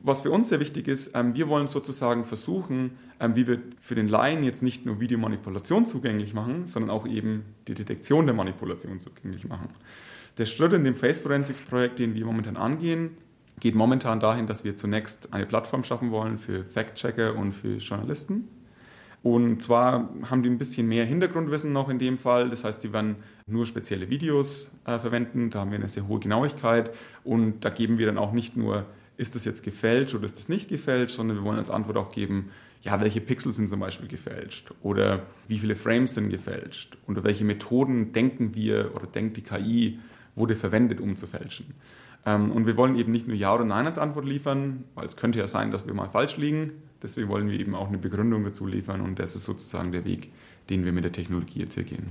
Was 0.00 0.20
für 0.20 0.30
uns 0.30 0.48
sehr 0.48 0.60
wichtig 0.60 0.86
ist, 0.86 1.16
ähm, 1.16 1.34
wir 1.34 1.48
wollen 1.48 1.66
sozusagen 1.66 2.24
versuchen, 2.24 2.92
ähm, 3.18 3.34
wie 3.34 3.46
wir 3.48 3.60
für 3.80 3.96
den 3.96 4.06
Laien 4.06 4.44
jetzt 4.44 4.62
nicht 4.62 4.86
nur 4.86 5.00
Videomanipulation 5.00 5.86
zugänglich 5.86 6.34
machen, 6.34 6.66
sondern 6.66 6.90
auch 6.90 7.06
eben 7.06 7.44
die 7.66 7.74
Detektion 7.74 8.26
der 8.26 8.34
Manipulation 8.34 9.00
zugänglich 9.00 9.48
machen. 9.48 9.70
Der 10.36 10.46
Schritt 10.46 10.72
in 10.72 10.84
dem 10.84 10.94
Face 10.94 11.18
Forensics 11.18 11.62
Projekt, 11.62 11.98
den 11.98 12.14
wir 12.14 12.24
momentan 12.24 12.56
angehen, 12.56 13.16
geht 13.58 13.74
momentan 13.74 14.20
dahin, 14.20 14.46
dass 14.46 14.62
wir 14.62 14.76
zunächst 14.76 15.32
eine 15.32 15.46
Plattform 15.46 15.82
schaffen 15.82 16.12
wollen 16.12 16.38
für 16.38 16.62
Fact-Checker 16.62 17.34
und 17.34 17.52
für 17.52 17.78
Journalisten 17.78 18.48
und 19.22 19.60
zwar 19.60 20.08
haben 20.30 20.42
die 20.42 20.48
ein 20.48 20.58
bisschen 20.58 20.86
mehr 20.86 21.04
Hintergrundwissen 21.04 21.72
noch 21.72 21.88
in 21.88 21.98
dem 21.98 22.18
Fall. 22.18 22.50
Das 22.50 22.64
heißt, 22.64 22.82
die 22.84 22.92
werden 22.92 23.16
nur 23.46 23.66
spezielle 23.66 24.10
Videos 24.10 24.70
äh, 24.84 24.98
verwenden. 24.98 25.50
Da 25.50 25.60
haben 25.60 25.70
wir 25.70 25.78
eine 25.78 25.88
sehr 25.88 26.06
hohe 26.06 26.20
Genauigkeit. 26.20 26.94
Und 27.24 27.64
da 27.64 27.70
geben 27.70 27.98
wir 27.98 28.06
dann 28.06 28.18
auch 28.18 28.32
nicht 28.32 28.56
nur, 28.56 28.86
ist 29.16 29.34
das 29.34 29.44
jetzt 29.44 29.64
gefälscht 29.64 30.14
oder 30.14 30.24
ist 30.24 30.38
das 30.38 30.48
nicht 30.48 30.68
gefälscht, 30.68 31.16
sondern 31.16 31.38
wir 31.38 31.44
wollen 31.44 31.58
als 31.58 31.70
Antwort 31.70 31.96
auch 31.96 32.12
geben, 32.12 32.50
ja, 32.82 33.00
welche 33.00 33.20
Pixel 33.20 33.52
sind 33.52 33.68
zum 33.68 33.80
Beispiel 33.80 34.06
gefälscht 34.06 34.70
oder 34.82 35.24
wie 35.48 35.58
viele 35.58 35.74
Frames 35.74 36.14
sind 36.14 36.30
gefälscht 36.30 36.96
und 37.08 37.22
welche 37.24 37.44
Methoden 37.44 38.12
denken 38.12 38.54
wir 38.54 38.92
oder 38.94 39.08
denkt 39.08 39.36
die 39.36 39.42
KI 39.42 39.98
wurde 40.36 40.54
verwendet, 40.54 41.00
um 41.00 41.16
zu 41.16 41.26
fälschen. 41.26 41.74
Ähm, 42.24 42.52
und 42.52 42.68
wir 42.68 42.76
wollen 42.76 42.94
eben 42.94 43.10
nicht 43.10 43.26
nur 43.26 43.36
Ja 43.36 43.52
oder 43.52 43.64
Nein 43.64 43.86
als 43.86 43.98
Antwort 43.98 44.26
liefern, 44.26 44.84
weil 44.94 45.06
es 45.06 45.16
könnte 45.16 45.40
ja 45.40 45.48
sein, 45.48 45.72
dass 45.72 45.88
wir 45.88 45.94
mal 45.94 46.08
falsch 46.08 46.36
liegen 46.36 46.72
Deswegen 47.02 47.28
wollen 47.28 47.48
wir 47.48 47.58
eben 47.58 47.74
auch 47.74 47.88
eine 47.88 47.98
Begründung 47.98 48.44
dazu 48.44 48.66
liefern 48.66 49.00
und 49.00 49.18
das 49.18 49.36
ist 49.36 49.44
sozusagen 49.44 49.92
der 49.92 50.04
Weg, 50.04 50.32
den 50.70 50.84
wir 50.84 50.92
mit 50.92 51.04
der 51.04 51.12
Technologie 51.12 51.60
jetzt 51.60 51.74
hier 51.74 51.84
gehen. 51.84 52.08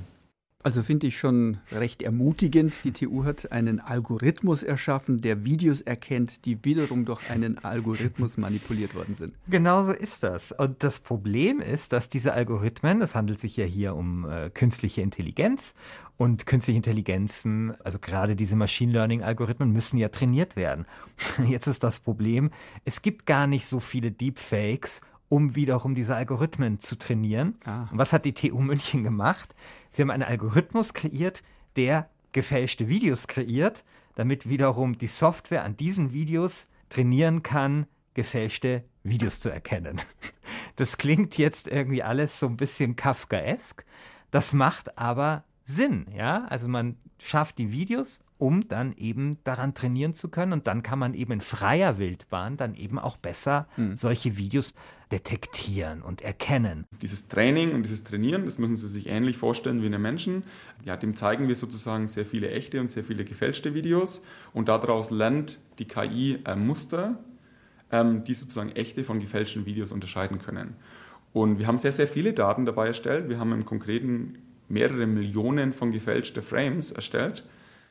Also 0.64 0.84
finde 0.84 1.08
ich 1.08 1.18
schon 1.18 1.60
recht 1.72 2.02
ermutigend. 2.02 2.74
Die 2.84 2.92
TU 2.92 3.24
hat 3.24 3.54
einen 3.54 3.80
Algorithmus 3.80 4.64
erschaffen, 4.64 5.22
der 5.22 5.46
Videos 5.46 5.80
erkennt, 5.80 6.44
die 6.44 6.58
wiederum 6.66 7.06
durch 7.06 7.30
einen 7.30 7.60
Algorithmus 7.60 8.36
manipuliert 8.36 8.94
worden 8.94 9.16
sind. 9.16 9.34
Genauso 9.48 9.94
ist 9.94 10.24
das. 10.24 10.52
Und 10.52 10.84
das 10.84 11.00
Problem 11.00 11.62
ist, 11.62 11.94
dass 11.94 12.10
diese 12.10 12.34
Algorithmen, 12.34 13.02
es 13.02 13.16
handelt 13.16 13.40
sich 13.40 13.56
ja 13.56 13.66
hier 13.66 13.96
um 13.96 14.30
äh, 14.30 14.50
künstliche 14.50 15.02
Intelligenz 15.02 15.74
und 16.18 16.48
künstliche 16.48 16.78
Intelligenzen, 16.78 17.80
also 17.84 18.00
gerade 18.00 18.36
diese 18.36 18.56
Machine 18.56 18.92
Learning 18.92 19.22
Algorithmen 19.22 19.72
müssen 19.72 19.98
ja 19.98 20.10
trainiert 20.10 20.56
werden. 20.56 20.86
Jetzt 21.46 21.68
ist 21.68 21.84
das 21.84 22.00
Problem, 22.00 22.52
es 22.86 23.02
gibt 23.02 23.26
gar 23.26 23.48
nicht 23.48 23.68
so 23.68 23.80
viele 23.80 24.12
Deepfakes, 24.12 25.02
um 25.30 25.56
wiederum 25.56 25.94
diese 25.94 26.16
Algorithmen 26.16 26.80
zu 26.80 26.98
trainieren. 26.98 27.56
Ah. 27.66 27.88
Und 27.92 27.98
was 27.98 28.14
hat 28.14 28.26
die 28.26 28.34
TU 28.34 28.60
München 28.60 29.04
gemacht? 29.04 29.54
Sie 29.92 30.02
haben 30.02 30.12
einen 30.12 30.24
Algorithmus 30.24 30.94
kreiert, 30.94 31.44
der 31.76 32.10
gefälschte 32.32 32.88
Videos 32.88 33.28
kreiert, 33.28 33.84
damit 34.16 34.50
wiederum 34.50 34.98
die 34.98 35.08
Software 35.08 35.64
an 35.64 35.78
diesen 35.78 36.14
Videos 36.14 36.68
trainieren 36.90 37.44
kann, 37.44 37.86
gefälschte 38.14 38.84
Videos 39.04 39.40
zu 39.40 39.50
erkennen. 39.50 40.02
Das 40.76 41.00
klingt 41.00 41.40
jetzt 41.40 41.68
irgendwie 41.68 42.04
alles 42.04 42.38
so 42.38 42.46
ein 42.46 42.56
bisschen 42.56 42.96
Kafkaesk. 42.96 43.84
Das 44.30 44.54
macht 44.54 44.96
aber 45.00 45.44
Sinn, 45.68 46.06
ja? 46.16 46.46
Also 46.46 46.68
man 46.68 46.96
schafft 47.20 47.58
die 47.58 47.72
Videos, 47.72 48.22
um 48.38 48.68
dann 48.68 48.94
eben 48.94 49.38
daran 49.44 49.74
trainieren 49.74 50.14
zu 50.14 50.30
können 50.30 50.54
und 50.54 50.68
dann 50.68 50.82
kann 50.82 50.98
man 50.98 51.14
eben 51.14 51.34
in 51.34 51.42
freier 51.42 51.98
Wildbahn 51.98 52.56
dann 52.56 52.74
eben 52.76 53.00
auch 53.00 53.18
besser 53.18 53.68
mhm. 53.76 53.98
solche 53.98 54.38
Videos 54.38 54.74
detektieren 55.12 56.02
und 56.02 56.22
erkennen. 56.22 56.86
Dieses 57.02 57.28
Training 57.28 57.74
und 57.74 57.84
dieses 57.84 58.04
Trainieren, 58.04 58.46
das 58.46 58.60
müssen 58.60 58.76
Sie 58.76 58.88
sich 58.88 59.08
ähnlich 59.08 59.38
vorstellen 59.38 59.82
wie 59.82 59.88
in 59.88 59.94
einem 59.94 60.04
Menschen. 60.04 60.44
Ja, 60.86 60.96
dem 60.98 61.16
zeigen 61.16 61.48
wir 61.48 61.56
sozusagen 61.56 62.08
sehr 62.08 62.26
viele 62.26 62.52
echte 62.52 62.80
und 62.80 62.92
sehr 62.92 63.04
viele 63.04 63.26
gefälschte 63.26 63.74
Videos 63.74 64.22
und 64.54 64.70
daraus 64.70 65.12
lernt 65.12 65.60
die 65.80 65.86
KI 65.86 66.40
äh, 66.46 66.56
Muster, 66.56 67.20
ähm, 67.92 68.24
die 68.24 68.34
sozusagen 68.34 68.72
echte 68.72 69.04
von 69.04 69.20
gefälschten 69.20 69.66
Videos 69.66 69.92
unterscheiden 69.92 70.40
können. 70.40 70.76
Und 71.34 71.60
wir 71.60 71.68
haben 71.68 71.78
sehr, 71.78 71.92
sehr 71.92 72.08
viele 72.08 72.34
Daten 72.34 72.66
dabei 72.66 72.88
erstellt. 72.88 73.30
Wir 73.30 73.40
haben 73.40 73.52
im 73.52 73.66
konkreten 73.66 74.38
mehrere 74.70 75.08
Millionen 75.08 75.74
von 75.74 75.92
gefälschten 75.92 76.44
Frames 76.44 76.92
erstellt 76.92 77.44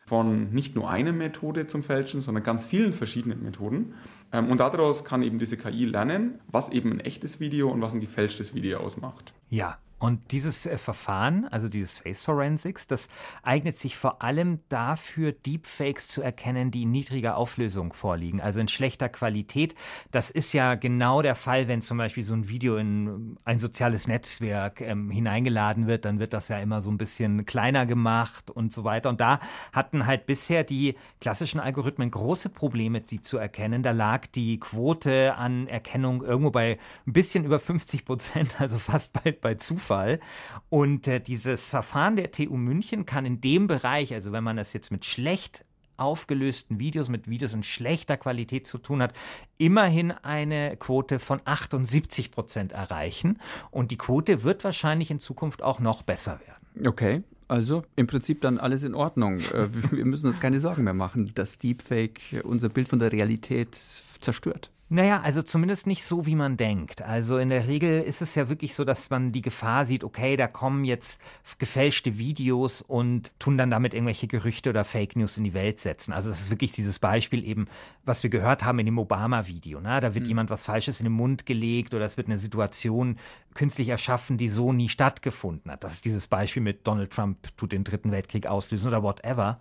von 0.07 0.51
nicht 0.51 0.77
nur 0.77 0.89
einer 0.89 1.13
Methode 1.13 1.67
zum 1.67 1.83
Fälschen, 1.83 2.21
sondern 2.21 2.45
ganz 2.45 2.65
vielen 2.65 2.93
verschiedenen 2.93 3.43
Methoden. 3.43 3.95
Ähm, 4.33 4.49
und 4.51 4.61
daraus 4.61 5.05
kann 5.05 5.23
eben 5.23 5.41
diese 5.41 5.57
KI 5.57 5.85
lernen, 5.85 6.39
was 6.47 6.71
eben 6.71 6.93
ein 6.93 7.01
echtes 7.01 7.41
Video 7.41 7.71
und 7.71 7.83
was 7.83 7.93
ein 7.93 8.01
gefälschtes 8.01 8.55
Video 8.55 8.79
ausmacht. 8.79 9.33
Ja, 9.51 9.79
und 10.07 10.31
dieses 10.31 10.67
äh, 10.67 10.79
Verfahren, 10.79 11.49
also 11.51 11.69
dieses 11.69 11.99
Face 11.99 12.23
Forensics, 12.23 12.87
das 12.87 13.09
eignet 13.43 13.77
sich 13.77 13.97
vor 13.97 14.23
allem 14.23 14.61
dafür, 14.69 15.33
Deepfakes 15.33 16.07
zu 16.07 16.23
erkennen, 16.23 16.71
die 16.71 16.83
in 16.83 16.93
niedriger 16.93 17.37
Auflösung 17.37 17.93
vorliegen, 17.93 18.41
also 18.41 18.61
in 18.61 18.69
schlechter 18.69 19.09
Qualität. 19.09 19.75
Das 20.13 20.31
ist 20.31 20.53
ja 20.53 20.77
genau 20.77 21.23
der 21.23 21.35
Fall, 21.35 21.67
wenn 21.67 21.83
zum 21.83 21.99
Beispiel 21.99 22.23
so 22.23 22.35
ein 22.35 22.49
Video 22.49 22.77
in 22.77 23.37
ein 23.45 23.59
soziales 23.59 24.07
Netzwerk 24.07 24.81
ähm, 24.81 25.11
hineingeladen 25.11 25.89
wird, 25.89 26.05
dann 26.05 26.21
wird 26.21 26.33
das 26.33 26.47
ja 26.47 26.61
immer 26.61 26.83
so 26.83 26.91
ein 26.93 26.99
bisschen 26.99 27.45
kleiner 27.45 27.85
gemacht 27.85 28.49
und 28.49 28.73
so 28.73 28.85
weiter. 28.85 29.09
Und 29.09 29.21
da 29.21 29.41
hatten 29.73 30.07
halt 30.07 30.27
bisher 30.27 30.63
die 30.63 30.95
klassischen 31.21 31.59
Algorithmen 31.59 32.13
große 32.13 32.49
Probleme, 32.51 33.03
sie 33.05 33.23
zu 33.23 33.39
erkennen. 33.39 33.83
Da 33.83 33.91
lag 33.91 34.29
die 34.29 34.61
Quote 34.61 35.35
an 35.35 35.67
Erkennung 35.67 36.23
irgendwo 36.23 36.53
bei 36.53 36.79
ein 37.09 37.13
bisschen 37.13 37.45
über 37.45 37.59
50 37.59 38.05
Prozent, 38.05 38.61
also 38.61 38.79
fast 38.79 39.13
bei, 39.13 39.33
bei 39.33 39.57
Zufall. 39.57 39.96
Zufall. 39.97 40.21
Und 40.69 41.09
äh, 41.09 41.21
dieses 41.21 41.69
Verfahren 41.69 42.17
der 42.17 42.33
TU 42.33 42.57
München 42.57 43.07
kann 43.07 43.25
in 43.25 43.41
dem 43.41 43.67
Bereich, 43.67 44.13
also 44.15 44.33
wenn 44.33 44.45
man 44.45 44.57
das 44.57 44.73
jetzt 44.73 44.91
mit 44.91 45.05
schlecht 45.05 45.65
aufgelösten 45.99 46.79
Videos, 46.79 47.09
mit 47.09 47.29
Videos 47.29 47.55
in 47.55 47.63
schlechter 47.63 48.19
Qualität 48.19 48.67
zu 48.67 48.77
tun 48.77 49.01
hat, 49.01 49.15
immerhin 49.57 50.11
eine 50.11 50.77
Quote 50.77 51.19
von 51.19 51.41
78 51.47 52.31
Prozent 52.31 52.73
erreichen. 52.73 53.39
Und 53.71 53.91
die 53.91 53.97
Quote 53.97 54.43
wird 54.43 54.63
wahrscheinlich 54.63 55.11
in 55.11 55.21
Zukunft 55.21 55.63
auch 55.63 55.81
noch 55.81 56.03
besser 56.03 56.39
werden. 56.47 56.87
Okay. 56.87 57.23
Also 57.49 57.85
im 57.95 58.09
Prinzip 58.09 58.41
dann 58.41 58.59
alles 58.59 58.83
in 58.83 58.95
Ordnung. 58.95 59.39
Äh, 59.39 59.69
wir 59.93 60.05
müssen 60.05 60.27
uns 60.27 60.41
keine 60.41 60.59
Sorgen 60.61 60.83
mehr 60.83 60.95
machen, 60.95 61.31
dass 61.35 61.59
Deepfake 61.59 62.43
unser 62.43 62.69
Bild 62.69 62.89
von 62.89 62.99
der 62.99 63.13
Realität 63.13 63.79
zerstört. 64.21 64.71
Naja, 64.89 65.21
also 65.23 65.43
zumindest 65.43 65.89
nicht 65.89 66.05
so, 66.05 66.27
wie 66.27 66.37
man 66.37 66.57
denkt. 66.57 67.03
Also 67.03 67.39
in 67.39 67.49
der 67.49 67.67
Regel 67.67 68.01
ist 68.01 68.23
es 68.23 68.37
ja 68.37 68.49
wirklich 68.49 68.73
so, 68.77 68.85
dass 68.85 69.11
man 69.11 69.33
die 69.33 69.43
Gefahr 69.43 69.85
sieht, 69.85 70.05
okay, 70.05 70.37
da 70.37 70.47
kommen 70.47 70.85
jetzt 70.85 71.21
gefälschte 71.59 72.19
Videos 72.19 72.83
und 72.83 73.33
tun 73.41 73.59
dann 73.59 73.73
damit 73.73 73.95
irgendwelche 73.95 74.29
Gerüchte 74.29 74.71
oder 74.71 74.85
Fake 74.85 75.17
News 75.17 75.39
in 75.39 75.43
die 75.43 75.55
Welt 75.55 75.81
setzen. 75.81 76.13
Also 76.13 76.31
das 76.31 76.43
ist 76.43 76.51
wirklich 76.51 76.71
dieses 76.71 77.01
Beispiel 77.01 77.45
eben, 77.45 77.67
was 78.05 78.23
wir 78.23 78.31
gehört 78.31 78.63
haben 78.63 78.79
in 78.79 78.87
dem 78.87 78.99
Obama-Video. 78.99 79.81
Ne? 79.81 80.01
Da 80.01 80.15
wird 80.15 80.25
mhm. 80.25 80.29
jemand 80.29 80.51
was 80.51 80.65
Falsches 80.65 81.01
in 81.01 81.05
den 81.05 81.15
Mund 81.15 81.47
gelegt 81.47 81.93
oder 81.93 82.05
es 82.05 82.17
wird 82.17 82.29
eine 82.29 82.39
Situation 82.39 83.19
künstlich 83.55 83.89
erschaffen, 83.89 84.39
die 84.39 84.51
so 84.51 84.73
nie 84.73 84.89
stattgefunden 84.89 85.73
hat. 85.73 85.83
Das 85.83 85.95
ist 85.95 86.05
dieses 86.05 86.29
Beispiel 86.29 86.63
mit 86.63 86.87
Donald 86.87 87.11
Trump 87.11 87.57
tut 87.57 87.73
den 87.73 87.83
Dritten 87.83 88.13
Weltkrieg 88.13 88.47
auslösen 88.47 88.87
oder 88.87 89.03
whatever. 89.03 89.61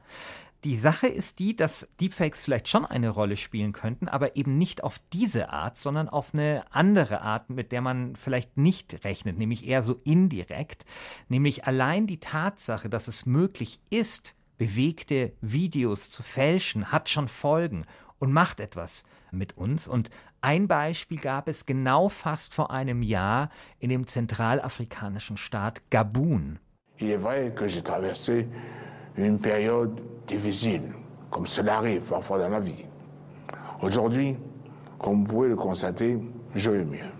Die 0.66 0.78
Sache 0.78 1.06
ist 1.06 1.38
die, 1.38 1.56
dass 1.56 1.88
Deepfakes 2.02 2.44
vielleicht 2.44 2.68
schon 2.68 2.88
eine 2.88 3.10
Rolle 3.10 3.38
spielen 3.38 3.72
könnten, 3.72 4.08
aber 4.08 4.36
eben 4.36 4.58
nicht 4.58 4.84
auf 4.84 5.00
diese 5.14 5.50
Art, 5.52 5.78
sondern 5.78 6.10
auf 6.10 6.34
eine 6.34 6.62
andere 6.72 7.22
Art, 7.22 7.52
mit 7.52 7.72
der 7.72 7.82
man 7.82 8.16
vielleicht 8.16 8.58
nicht 8.58 9.06
rechnet, 9.06 9.38
nämlich 9.38 9.68
eher 9.68 9.84
so 9.84 10.02
indirekt. 10.06 10.84
Nämlich 11.30 11.66
allein 11.68 12.08
die 12.08 12.20
Tatsache, 12.20 12.90
dass 12.90 13.08
es 13.08 13.28
möglich 13.28 13.80
ist, 13.92 14.36
bewegte 14.58 15.34
Videos 15.40 16.10
zu 16.10 16.24
fälschen, 16.24 16.92
hat 16.92 17.10
schon 17.10 17.28
Folgen 17.28 17.86
und 18.18 18.34
macht 18.34 18.60
etwas 18.60 19.04
mit 19.30 19.56
uns. 19.60 19.88
Und 19.88 20.10
ein 20.42 20.68
Beispiel 20.68 21.20
gab 21.20 21.48
es 21.48 21.68
genau 21.68 22.10
fast 22.10 22.56
vor 22.56 22.72
einem 22.72 23.04
Jahr 23.04 23.52
in 23.78 23.92
dem 23.92 24.08
zentralafrikanischen 24.08 25.38
Staat 25.38 25.92
Gabun. 25.92 26.58
Il 26.98 27.20
une 29.18 29.40
période 29.40 30.00
difficile, 30.28 30.94
comme 31.30 31.48
cela 31.48 31.78
arrive 31.78 32.02
parfois 32.02 32.40
dans 32.40 32.50
la 32.50 32.60
vie. 32.60 32.86
Aujourd'hui, 33.82 34.36
comme 35.00 35.20
vous 35.20 35.26
pouvez 35.26 35.50
le 35.50 35.56
constater, 35.56 36.18
je 36.54 36.72
vais 36.72 36.86
mieux 36.86 37.12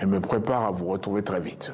et 0.00 0.06
me 0.06 0.20
prépare 0.20 0.66
à 0.66 0.70
vous 0.70 0.86
retrouver 0.86 1.22
très 1.22 1.40
vite. 1.40 1.72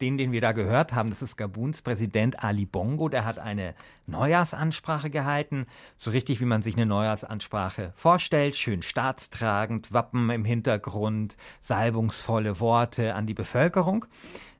Den, 0.00 0.18
den 0.18 0.32
wir 0.32 0.40
da 0.40 0.50
gehört 0.52 0.92
haben, 0.92 1.08
das 1.08 1.22
ist 1.22 1.36
Gabuns 1.36 1.80
Präsident 1.80 2.42
Ali 2.42 2.66
Bongo, 2.66 3.08
der 3.08 3.24
hat 3.24 3.38
eine 3.38 3.74
Neujahrsansprache 4.06 5.08
gehalten, 5.08 5.66
so 5.96 6.10
richtig 6.10 6.40
wie 6.40 6.46
man 6.46 6.62
sich 6.62 6.74
eine 6.74 6.84
Neujahrsansprache 6.84 7.92
vorstellt, 7.94 8.56
schön 8.56 8.82
staatstragend, 8.82 9.92
Wappen 9.92 10.30
im 10.30 10.44
Hintergrund, 10.44 11.36
salbungsvolle 11.60 12.58
Worte 12.58 13.14
an 13.14 13.26
die 13.26 13.34
Bevölkerung. 13.34 14.04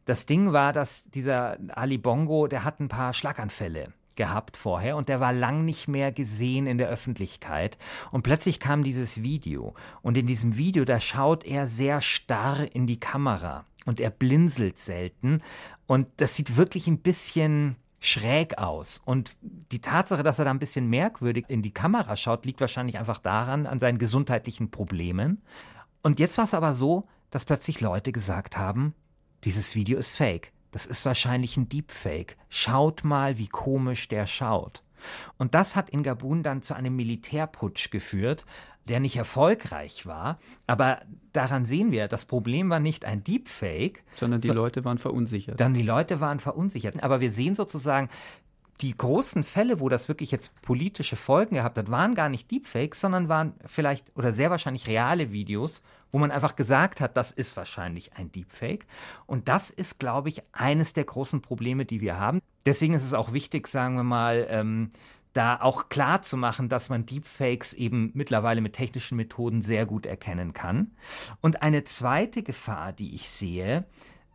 Das 0.05 0.27
Ding 0.27 0.53
war, 0.53 0.73
dass 0.73 1.05
dieser 1.05 1.59
Ali 1.69 1.99
Bongo, 1.99 2.47
der 2.47 2.65
hat 2.65 2.81
ein 2.81 2.89
paar 2.89 3.13
Schlaganfälle 3.13 3.93
gehabt 4.17 4.57
vorher 4.57 4.97
und 4.97 5.09
der 5.09 5.21
war 5.21 5.33
lang 5.33 5.65
nicht 5.65 5.89
mehr 5.89 6.13
gesehen 6.13 6.67
in 6.67 6.79
der 6.79 6.89
Öffentlichkeit. 6.89 7.79
Und 8.11 8.23
plötzlich 8.23 8.61
kam 8.61 8.85
dieses 8.85 9.23
Video. 9.23 9.75
Und 10.03 10.17
in 10.17 10.27
diesem 10.27 10.57
Video, 10.57 10.85
da 10.85 11.01
schaut 11.01 11.45
er 11.45 11.67
sehr 11.69 12.01
starr 12.01 12.67
in 12.73 12.87
die 12.87 13.01
Kamera 13.01 13.65
und 13.87 14.01
er 14.01 14.11
blinzelt 14.11 14.79
selten. 14.79 15.43
Und 15.87 16.07
das 16.19 16.37
sieht 16.37 16.57
wirklich 16.57 16.87
ein 16.87 16.99
bisschen 16.99 17.77
schräg 18.01 18.59
aus. 18.59 19.01
Und 19.05 19.37
die 19.43 19.81
Tatsache, 19.81 20.23
dass 20.23 20.39
er 20.39 20.45
da 20.45 20.51
ein 20.51 20.59
bisschen 20.59 20.89
merkwürdig 20.89 21.47
in 21.49 21.63
die 21.63 21.73
Kamera 21.73 22.17
schaut, 22.17 22.45
liegt 22.45 22.61
wahrscheinlich 22.61 22.99
einfach 22.99 23.19
daran, 23.19 23.67
an 23.67 23.79
seinen 23.79 23.99
gesundheitlichen 23.99 24.71
Problemen. 24.71 25.43
Und 26.03 26.21
jetzt 26.21 26.37
war 26.37 26.45
es 26.45 26.55
aber 26.55 26.75
so, 26.75 27.09
dass 27.31 27.47
plötzlich 27.47 27.81
Leute 27.81 28.13
gesagt 28.13 28.59
haben, 28.59 28.95
dieses 29.45 29.75
Video 29.75 29.99
ist 29.99 30.17
fake. 30.17 30.53
Das 30.71 30.87
ist 30.87 31.05
wahrscheinlich 31.05 31.57
ein 31.57 31.69
Deepfake. 31.69 32.37
Schaut 32.49 33.05
mal, 33.05 33.39
wie 33.39 33.47
komisch 33.47 34.09
der 34.09 34.27
schaut. 34.27 34.83
Und 35.39 35.55
das 35.55 35.77
hat 35.77 35.91
in 35.91 36.03
Gabun 36.03 36.43
dann 36.43 36.63
zu 36.63 36.75
einem 36.75 36.97
Militärputsch 36.97 37.91
geführt, 37.91 38.45
der 38.89 39.01
nicht 39.01 39.17
erfolgreich 39.17 40.07
war. 40.07 40.39
Aber 40.67 41.03
daran 41.33 41.65
sehen 41.65 41.93
wir, 41.93 42.09
das 42.09 42.25
Problem 42.25 42.71
war 42.71 42.81
nicht 42.81 43.05
ein 43.05 43.23
Deepfake. 43.23 44.03
Sondern 44.15 44.41
die 44.41 44.49
so, 44.49 44.55
Leute 44.55 44.85
waren 44.85 44.99
verunsichert. 44.99 45.61
Dann 45.61 45.75
die 45.75 45.83
Leute 45.83 46.21
waren 46.21 46.39
verunsichert. 46.39 47.03
Aber 47.03 47.21
wir 47.21 47.31
sehen 47.31 47.55
sozusagen, 47.55 48.09
die 48.81 48.97
großen 48.97 49.45
Fälle, 49.45 49.81
wo 49.81 49.89
das 49.89 50.09
wirklich 50.09 50.31
jetzt 50.31 50.61
politische 50.63 51.17
Folgen 51.17 51.55
gehabt 51.55 51.79
hat, 51.79 51.91
waren 51.91 52.15
gar 52.15 52.29
nicht 52.29 52.51
Deepfakes, 52.51 53.01
sondern 53.01 53.29
waren 53.29 53.55
vielleicht 53.67 54.05
oder 54.17 54.33
sehr 54.33 54.51
wahrscheinlich 54.51 54.89
reale 54.89 55.31
Videos, 55.31 55.83
wo 56.15 56.19
man 56.19 56.31
einfach 56.31 56.55
gesagt 56.55 57.01
hat, 57.01 57.17
das 57.17 57.33
ist 57.33 57.57
wahrscheinlich 57.57 58.13
ein 58.13 58.31
Deepfake. 58.31 58.87
Und 59.27 59.49
das 59.49 59.69
ist, 59.69 59.99
glaube 59.99 60.29
ich, 60.29 60.45
eines 60.53 60.93
der 60.93 61.03
großen 61.03 61.43
Probleme, 61.43 61.87
die 61.87 62.01
wir 62.01 62.21
haben. 62.21 62.41
Deswegen 62.65 62.95
ist 62.95 63.05
es 63.05 63.15
auch 63.15 63.33
wichtig, 63.33 63.67
sagen 63.67 63.97
wir 63.97 64.05
mal, 64.05 64.47
ähm, 64.49 64.91
da 65.33 65.61
auch 65.61 65.89
klar 65.89 66.23
zu 66.23 66.37
machen, 66.37 66.69
dass 66.69 66.89
man 66.89 67.05
Deepfakes 67.05 67.73
eben 67.73 68.13
mittlerweile 68.15 68.61
mit 68.61 68.75
technischen 68.75 69.17
Methoden 69.17 69.61
sehr 69.61 69.87
gut 69.87 70.07
erkennen 70.07 70.53
kann. 70.53 70.93
Und 71.41 71.63
eine 71.63 71.83
zweite 71.83 72.45
Gefahr, 72.45 72.93
die 72.93 73.17
ich 73.17 73.29
sehe, 73.29 73.85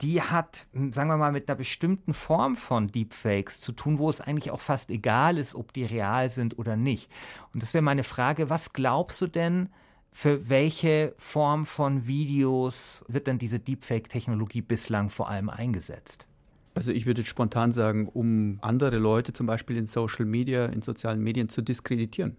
die 0.01 0.21
hat, 0.21 0.67
hm, 0.73 0.91
sagen 0.91 1.09
wir 1.09 1.15
mal, 1.15 1.31
mit 1.31 1.47
einer 1.47 1.55
bestimmten 1.55 2.13
Form 2.13 2.57
von 2.57 2.89
Deepfakes 2.89 3.61
zu 3.61 3.71
tun, 3.71 3.99
wo 3.99 4.09
es 4.09 4.19
eigentlich 4.19 4.51
auch 4.51 4.59
fast 4.59 4.89
egal 4.89 5.37
ist, 5.37 5.55
ob 5.55 5.71
die 5.71 5.85
real 5.85 6.29
sind 6.29 6.59
oder 6.59 6.75
nicht. 6.75 7.09
Und 7.53 7.63
das 7.63 7.73
wäre 7.73 7.81
meine 7.81 8.03
Frage, 8.03 8.49
was 8.49 8.73
glaubst 8.73 9.21
du 9.21 9.27
denn, 9.27 9.69
für 10.11 10.49
welche 10.49 11.13
Form 11.17 11.65
von 11.65 12.07
Videos 12.07 13.03
wird 13.07 13.27
denn 13.27 13.37
diese 13.37 13.59
Deepfake-Technologie 13.59 14.61
bislang 14.61 15.09
vor 15.09 15.29
allem 15.29 15.49
eingesetzt? 15.49 16.27
Also 16.75 16.91
ich 16.91 17.05
würde 17.05 17.23
spontan 17.23 17.71
sagen, 17.71 18.07
um 18.07 18.59
andere 18.61 18.97
Leute 18.97 19.33
zum 19.33 19.47
Beispiel 19.47 19.77
in 19.77 19.87
Social 19.87 20.25
Media, 20.25 20.65
in 20.65 20.81
sozialen 20.81 21.21
Medien 21.21 21.49
zu 21.49 21.61
diskreditieren. 21.61 22.37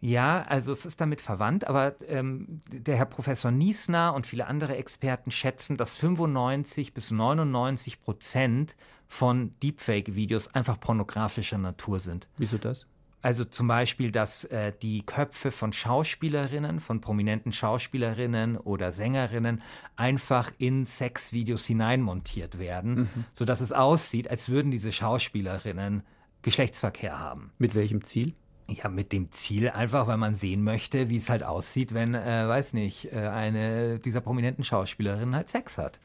Ja, 0.00 0.42
also 0.42 0.72
es 0.72 0.84
ist 0.84 1.00
damit 1.00 1.20
verwandt, 1.20 1.66
aber 1.66 1.94
ähm, 2.06 2.60
der 2.70 2.96
Herr 2.96 3.06
Professor 3.06 3.50
Niesner 3.50 4.14
und 4.14 4.26
viele 4.26 4.46
andere 4.46 4.76
Experten 4.76 5.30
schätzen, 5.30 5.76
dass 5.76 5.96
95 5.96 6.92
bis 6.92 7.10
99 7.10 8.02
Prozent 8.02 8.76
von 9.08 9.54
Deepfake-Videos 9.62 10.48
einfach 10.48 10.78
pornografischer 10.78 11.58
Natur 11.58 12.00
sind. 12.00 12.28
Wieso 12.36 12.58
das? 12.58 12.86
Also 13.24 13.46
zum 13.46 13.68
Beispiel, 13.68 14.12
dass 14.12 14.44
äh, 14.44 14.74
die 14.82 15.00
Köpfe 15.00 15.50
von 15.50 15.72
Schauspielerinnen, 15.72 16.78
von 16.78 17.00
prominenten 17.00 17.52
Schauspielerinnen 17.52 18.58
oder 18.58 18.92
Sängerinnen 18.92 19.62
einfach 19.96 20.52
in 20.58 20.84
Sexvideos 20.84 21.64
hineinmontiert 21.64 22.58
werden, 22.58 22.94
mhm. 22.94 23.24
sodass 23.32 23.62
es 23.62 23.72
aussieht, 23.72 24.28
als 24.28 24.50
würden 24.50 24.70
diese 24.70 24.92
Schauspielerinnen 24.92 26.02
Geschlechtsverkehr 26.42 27.18
haben. 27.18 27.50
Mit 27.56 27.74
welchem 27.74 28.04
Ziel? 28.04 28.34
Ja, 28.68 28.90
mit 28.90 29.10
dem 29.10 29.32
Ziel 29.32 29.70
einfach, 29.70 30.06
weil 30.06 30.18
man 30.18 30.36
sehen 30.36 30.62
möchte, 30.62 31.08
wie 31.08 31.16
es 31.16 31.30
halt 31.30 31.44
aussieht, 31.44 31.94
wenn, 31.94 32.12
äh, 32.12 32.46
weiß 32.46 32.74
nicht, 32.74 33.10
äh, 33.10 33.16
eine 33.16 34.00
dieser 34.00 34.20
prominenten 34.20 34.64
Schauspielerinnen 34.64 35.34
halt 35.34 35.48
Sex 35.48 35.78
hat. 35.78 35.98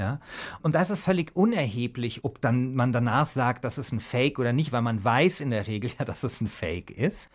Ja? 0.00 0.18
Und 0.62 0.74
das 0.74 0.88
ist 0.88 1.04
völlig 1.04 1.36
unerheblich, 1.36 2.24
ob 2.24 2.40
dann 2.40 2.74
man 2.74 2.90
danach 2.92 3.28
sagt, 3.28 3.64
das 3.64 3.76
ist 3.76 3.92
ein 3.92 4.00
Fake 4.00 4.38
oder 4.38 4.54
nicht, 4.54 4.72
weil 4.72 4.80
man 4.80 5.04
weiß 5.04 5.40
in 5.40 5.50
der 5.50 5.66
Regel 5.66 5.90
ja, 5.98 6.04
dass 6.06 6.24
es 6.24 6.40
ein 6.40 6.48
Fake 6.48 6.90
ist. 6.90 7.30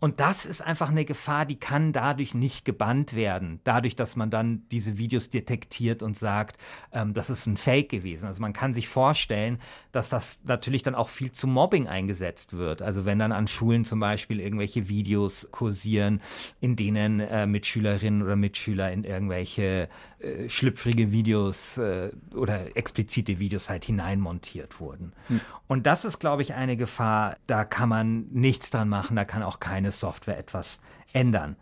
Und 0.00 0.18
das 0.18 0.46
ist 0.46 0.62
einfach 0.62 0.88
eine 0.88 1.04
Gefahr, 1.04 1.44
die 1.44 1.60
kann 1.60 1.92
dadurch 1.92 2.34
nicht 2.34 2.64
gebannt 2.64 3.14
werden. 3.14 3.60
Dadurch, 3.64 3.94
dass 3.96 4.16
man 4.16 4.30
dann 4.30 4.66
diese 4.70 4.96
Videos 4.96 5.28
detektiert 5.28 6.02
und 6.02 6.16
sagt, 6.16 6.58
ähm, 6.92 7.12
das 7.12 7.28
ist 7.28 7.46
ein 7.46 7.58
Fake 7.58 7.90
gewesen. 7.90 8.26
Also 8.26 8.40
man 8.40 8.54
kann 8.54 8.72
sich 8.72 8.88
vorstellen, 8.88 9.58
dass 9.92 10.08
das 10.08 10.40
natürlich 10.44 10.82
dann 10.82 10.94
auch 10.94 11.10
viel 11.10 11.32
zu 11.32 11.46
Mobbing 11.46 11.86
eingesetzt 11.86 12.54
wird. 12.54 12.80
Also 12.80 13.04
wenn 13.04 13.18
dann 13.18 13.32
an 13.32 13.46
Schulen 13.46 13.84
zum 13.84 14.00
Beispiel 14.00 14.40
irgendwelche 14.40 14.88
Videos 14.88 15.48
kursieren, 15.50 16.22
in 16.60 16.76
denen 16.76 17.20
äh, 17.20 17.46
Mitschülerinnen 17.46 18.22
oder 18.22 18.36
Mitschüler 18.36 18.90
in 18.92 19.04
irgendwelche 19.04 19.88
äh, 20.20 20.48
schlüpfrige 20.48 21.12
Videos 21.12 21.78
äh, 21.78 22.10
oder 22.34 22.76
explizite 22.76 23.38
Videos 23.38 23.68
halt 23.68 23.84
hineinmontiert 23.84 24.80
wurden. 24.80 25.12
Hm. 25.28 25.40
Und 25.66 25.86
das 25.86 26.04
ist, 26.04 26.18
glaube 26.18 26.42
ich, 26.42 26.54
eine 26.54 26.76
Gefahr, 26.76 27.36
da 27.46 27.64
kann 27.64 27.88
man 27.88 28.26
nichts 28.30 28.70
dran 28.70 28.88
machen, 28.88 29.16
da 29.16 29.24
kann 29.24 29.42
auch 29.42 29.60
keine 29.60 29.89
Software 29.90 30.38
etwas 30.38 30.80
ändern. 31.12 31.56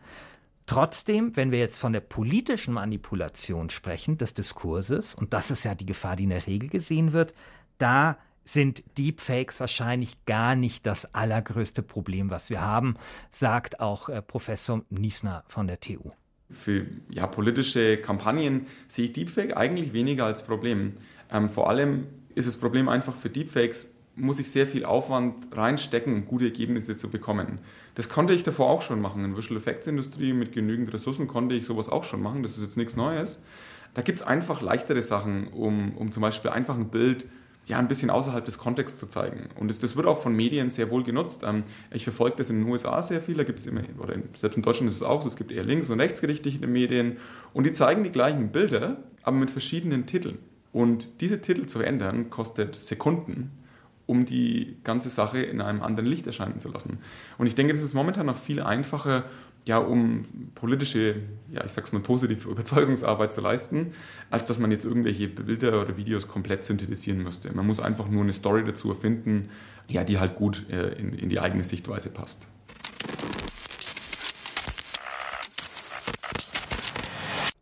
Trotzdem, 0.67 1.35
wenn 1.35 1.51
wir 1.51 1.59
jetzt 1.59 1.79
von 1.79 1.95
der 1.95 2.01
politischen 2.01 2.75
Manipulation 2.75 3.71
sprechen, 3.71 4.19
des 4.19 4.35
Diskurses, 4.35 5.14
und 5.14 5.33
das 5.33 5.51
ist 5.51 5.64
ja 5.64 5.75
die 5.75 5.87
Gefahr, 5.87 6.17
die 6.17 6.25
in 6.25 6.31
der 6.31 6.47
Regel 6.47 6.69
gesehen 6.69 7.14
wird, 7.14 7.33
da 7.79 8.19
sind 8.45 8.83
Deepfakes 8.97 9.61
wahrscheinlich 9.61 10.25
gar 10.25 10.57
nicht 10.57 10.87
das 10.87 11.14
allergrößte 11.14 11.83
Problem, 11.83 12.31
was 12.31 12.51
wir 12.51 12.61
haben, 12.61 12.97
sagt 13.31 13.81
auch 13.81 14.09
äh, 14.09 14.23
Professor 14.23 14.83
Niesner 14.91 15.45
von 15.49 15.67
der 15.67 15.81
TU. 15.81 16.11
Für 16.51 16.87
ja, 17.11 17.27
politische 17.27 17.99
Kampagnen 17.99 18.67
sehe 18.88 19.07
ich 19.07 19.12
Deepfake 19.12 19.57
eigentlich 19.57 19.93
weniger 19.93 20.25
als 20.25 20.45
Problem. 20.45 20.95
Ähm, 21.31 21.51
vor 21.51 21.69
allem 21.69 22.07
ist 22.35 22.49
das 22.49 22.57
Problem 22.57 22.88
einfach 22.88 23.17
für 23.17 23.29
Deepfakes, 23.29 23.95
muss 24.18 24.38
ich 24.38 24.50
sehr 24.50 24.66
viel 24.66 24.85
Aufwand 24.85 25.35
reinstecken, 25.52 26.14
um 26.14 26.26
gute 26.26 26.46
Ergebnisse 26.46 26.94
zu 26.94 27.11
bekommen. 27.11 27.61
Das 27.94 28.09
konnte 28.09 28.35
ich 28.35 28.42
davor 28.42 28.68
auch 28.68 28.83
schon 28.83 29.00
machen. 29.00 29.24
In 29.24 29.31
der 29.31 29.38
Visual 29.38 29.59
Effects 29.59 29.87
Industrie 29.87 30.33
mit 30.33 30.52
genügend 30.52 30.92
Ressourcen 30.92 31.28
konnte 31.28 31.54
ich 31.54 31.64
sowas 31.64 31.88
auch 31.88 32.04
schon 32.04 32.22
machen. 32.22 32.42
Das 32.42 32.57
ist 32.57 32.64
jetzt 32.64 32.76
nichts 32.76 32.96
Neues. 32.96 33.42
Da 33.94 34.02
gibt 34.02 34.20
es 34.20 34.26
einfach 34.26 34.61
leichtere 34.61 35.02
Sachen, 35.02 35.48
um, 35.48 35.96
um 35.96 36.12
zum 36.12 36.20
Beispiel 36.20 36.50
einfach 36.50 36.76
ein 36.76 36.88
Bild 36.88 37.26
ja, 37.68 37.78
ein 37.78 37.87
bisschen 37.87 38.09
außerhalb 38.09 38.44
des 38.44 38.57
Kontexts 38.57 38.98
zu 38.98 39.07
zeigen. 39.09 39.50
Und 39.57 39.68
das, 39.68 39.78
das 39.78 39.94
wird 39.94 40.07
auch 40.07 40.18
von 40.18 40.35
Medien 40.35 40.70
sehr 40.70 40.90
wohl 40.90 41.04
genutzt. 41.04 41.42
Ähm, 41.44 41.64
ich 41.90 42.02
verfolge 42.02 42.37
das 42.37 42.48
in 42.48 42.61
den 42.61 42.68
USA 42.68 43.02
sehr 43.02 43.20
viel, 43.20 43.35
da 43.35 43.44
gibt 43.44 43.59
es 43.59 43.66
immer, 43.66 43.83
oder 43.98 44.14
selbst 44.35 44.57
in 44.57 44.62
Deutschland 44.62 44.90
ist 44.90 44.96
es 44.96 45.02
auch 45.02 45.20
so, 45.20 45.28
es 45.28 45.37
gibt 45.37 45.52
eher 45.52 45.64
links- 45.64 45.90
und 45.90 46.00
rechtsgerichtete 46.00 46.66
Medien 46.66 47.18
und 47.52 47.64
die 47.64 47.72
zeigen 47.72 48.04
die 48.04 48.11
gleichen 48.11 48.48
Bilder, 48.48 48.96
aber 49.22 49.37
mit 49.37 49.50
verschiedenen 49.50 50.07
Titeln. 50.07 50.38
Und 50.72 51.20
diese 51.20 51.40
Titel 51.40 51.66
zu 51.66 51.81
ändern, 51.81 52.31
kostet 52.31 52.74
Sekunden, 52.74 53.50
um 54.09 54.25
die 54.25 54.79
ganze 54.85 55.11
Sache 55.11 55.42
in 55.42 55.61
einem 55.61 55.83
anderen 55.83 56.09
Licht 56.09 56.27
erscheinen 56.27 56.61
zu 56.61 56.71
lassen. 56.71 56.99
Und 57.37 57.47
ich 57.47 57.55
denke, 57.55 57.75
das 57.75 57.83
ist 57.83 57.92
momentan 57.92 58.25
noch 58.25 58.38
viel 58.38 58.62
einfacher, 58.62 59.25
ja, 59.66 59.77
um 59.77 60.25
politische, 60.55 61.16
ja, 61.53 61.62
ich 61.62 61.73
sag's 61.73 61.92
mal 61.92 62.01
positive 62.01 62.49
Überzeugungsarbeit 62.51 63.35
zu 63.35 63.42
leisten, 63.42 63.92
als 64.31 64.47
dass 64.47 64.59
man 64.59 64.71
jetzt 64.71 64.87
irgendwelche 64.87 65.29
Bilder 65.29 65.83
oder 65.83 65.99
Videos 65.99 66.27
komplett 66.27 66.64
synthetisieren 66.64 67.23
müsste. 67.23 67.53
Man 67.53 67.66
muss 67.66 67.81
einfach 67.81 68.09
nur 68.09 68.23
eine 68.23 68.33
Story 68.33 68.64
dazu 68.64 68.88
erfinden, 68.88 69.51
ja, 69.88 70.05
die 70.05 70.18
halt 70.18 70.37
gut 70.37 70.64
äh, 70.71 70.94
in, 70.94 71.12
in 71.12 71.29
die 71.29 71.38
eigene 71.38 71.62
Sichtweise 71.62 72.09
passt. 72.09 72.49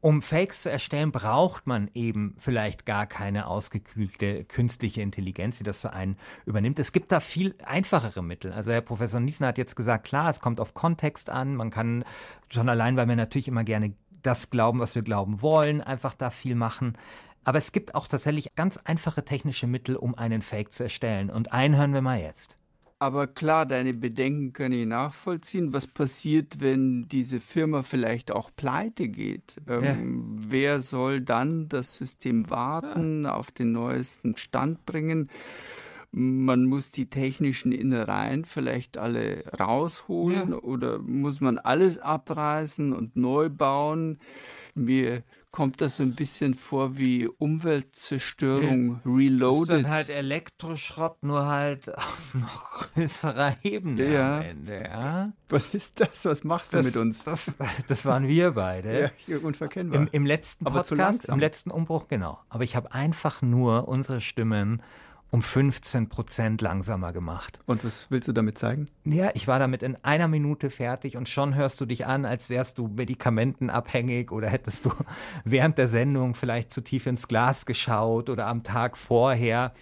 Um 0.00 0.22
Fakes 0.22 0.62
zu 0.62 0.70
erstellen, 0.70 1.10
braucht 1.10 1.66
man 1.66 1.90
eben 1.94 2.36
vielleicht 2.38 2.86
gar 2.86 3.06
keine 3.06 3.46
ausgekühlte 3.46 4.44
künstliche 4.44 5.00
Intelligenz, 5.00 5.58
die 5.58 5.64
das 5.64 5.80
für 5.80 5.92
einen 5.92 6.16
übernimmt. 6.44 6.78
Es 6.78 6.92
gibt 6.92 7.10
da 7.10 7.20
viel 7.20 7.54
einfachere 7.64 8.22
Mittel. 8.22 8.52
Also 8.52 8.72
Herr 8.72 8.82
Professor 8.82 9.20
Niesner 9.20 9.48
hat 9.48 9.58
jetzt 9.58 9.74
gesagt, 9.74 10.06
klar, 10.06 10.30
es 10.30 10.40
kommt 10.40 10.60
auf 10.60 10.74
Kontext 10.74 11.30
an. 11.30 11.56
Man 11.56 11.70
kann 11.70 12.04
schon 12.48 12.68
allein, 12.68 12.96
weil 12.96 13.08
wir 13.08 13.16
natürlich 13.16 13.48
immer 13.48 13.64
gerne 13.64 13.94
das 14.22 14.50
glauben, 14.50 14.80
was 14.80 14.94
wir 14.94 15.02
glauben 15.02 15.40
wollen, 15.42 15.80
einfach 15.80 16.14
da 16.14 16.30
viel 16.30 16.54
machen. 16.54 16.96
Aber 17.44 17.58
es 17.58 17.72
gibt 17.72 17.94
auch 17.94 18.08
tatsächlich 18.08 18.54
ganz 18.54 18.76
einfache 18.76 19.24
technische 19.24 19.66
Mittel, 19.66 19.96
um 19.96 20.14
einen 20.16 20.42
Fake 20.42 20.72
zu 20.72 20.82
erstellen. 20.82 21.30
Und 21.30 21.52
einen 21.52 21.76
hören 21.76 21.94
wir 21.94 22.02
mal 22.02 22.20
jetzt. 22.20 22.58
Aber 22.98 23.26
klar, 23.26 23.66
deine 23.66 23.92
Bedenken 23.92 24.54
kann 24.54 24.72
ich 24.72 24.86
nachvollziehen. 24.86 25.74
Was 25.74 25.86
passiert, 25.86 26.60
wenn 26.60 27.06
diese 27.08 27.40
Firma 27.40 27.82
vielleicht 27.82 28.30
auch 28.30 28.50
pleite 28.56 29.08
geht? 29.08 29.56
Ähm, 29.68 29.84
ja. 29.84 29.96
Wer 30.50 30.80
soll 30.80 31.20
dann 31.20 31.68
das 31.68 31.96
System 31.96 32.48
warten, 32.48 33.24
ja. 33.24 33.34
auf 33.34 33.50
den 33.50 33.72
neuesten 33.72 34.36
Stand 34.38 34.86
bringen? 34.86 35.28
Man 36.10 36.64
muss 36.64 36.90
die 36.90 37.10
technischen 37.10 37.72
Innereien 37.72 38.46
vielleicht 38.46 38.96
alle 38.96 39.44
rausholen 39.60 40.52
ja. 40.52 40.58
oder 40.58 40.98
muss 40.98 41.42
man 41.42 41.58
alles 41.58 41.98
abreißen 41.98 42.94
und 42.94 43.14
neu 43.14 43.50
bauen? 43.50 44.18
Mir 44.74 45.22
kommt 45.56 45.80
das 45.80 45.96
so 45.96 46.02
ein 46.02 46.14
bisschen 46.14 46.52
vor 46.52 46.98
wie 46.98 47.26
Umweltzerstörung 47.26 49.00
reloaded. 49.06 49.70
Das 49.70 49.76
ist 49.78 49.84
dann 49.84 49.90
halt 49.90 50.08
Elektroschrott, 50.10 51.22
nur 51.22 51.46
halt 51.46 51.88
auf 51.96 52.34
noch 52.34 52.92
größerer 52.92 53.56
Ebene 53.62 54.12
ja. 54.12 54.36
am 54.36 54.42
Ende. 54.42 54.82
Ja? 54.82 55.32
Was 55.48 55.72
ist 55.72 55.98
das? 55.98 56.26
Was 56.26 56.44
machst 56.44 56.74
du 56.74 56.76
das, 56.76 56.84
mit 56.84 56.98
uns? 56.98 57.24
Das, 57.24 57.56
das 57.88 58.04
waren 58.04 58.28
wir 58.28 58.50
beide. 58.50 59.12
Ja, 59.26 59.38
unverkennbar. 59.38 60.02
Im, 60.02 60.08
Im 60.12 60.26
letzten 60.26 60.66
Podcast, 60.66 61.30
im 61.30 61.38
letzten 61.38 61.70
Umbruch, 61.70 62.08
genau. 62.08 62.38
Aber 62.50 62.62
ich 62.62 62.76
habe 62.76 62.92
einfach 62.92 63.40
nur 63.40 63.88
unsere 63.88 64.20
Stimmen 64.20 64.82
um 65.30 65.42
15 65.42 66.08
Prozent 66.08 66.60
langsamer 66.60 67.12
gemacht. 67.12 67.58
Und 67.66 67.84
was 67.84 68.10
willst 68.10 68.28
du 68.28 68.32
damit 68.32 68.58
zeigen? 68.58 68.86
Ja, 69.04 69.30
ich 69.34 69.48
war 69.48 69.58
damit 69.58 69.82
in 69.82 69.96
einer 70.04 70.28
Minute 70.28 70.70
fertig 70.70 71.16
und 71.16 71.28
schon 71.28 71.54
hörst 71.54 71.80
du 71.80 71.86
dich 71.86 72.06
an, 72.06 72.24
als 72.24 72.48
wärst 72.48 72.78
du 72.78 72.88
medikamentenabhängig 72.88 74.30
oder 74.30 74.48
hättest 74.48 74.84
du 74.84 74.92
während 75.44 75.78
der 75.78 75.88
Sendung 75.88 76.34
vielleicht 76.34 76.72
zu 76.72 76.80
tief 76.80 77.06
ins 77.06 77.28
Glas 77.28 77.66
geschaut 77.66 78.30
oder 78.30 78.46
am 78.46 78.62
Tag 78.62 78.96
vorher. 78.96 79.72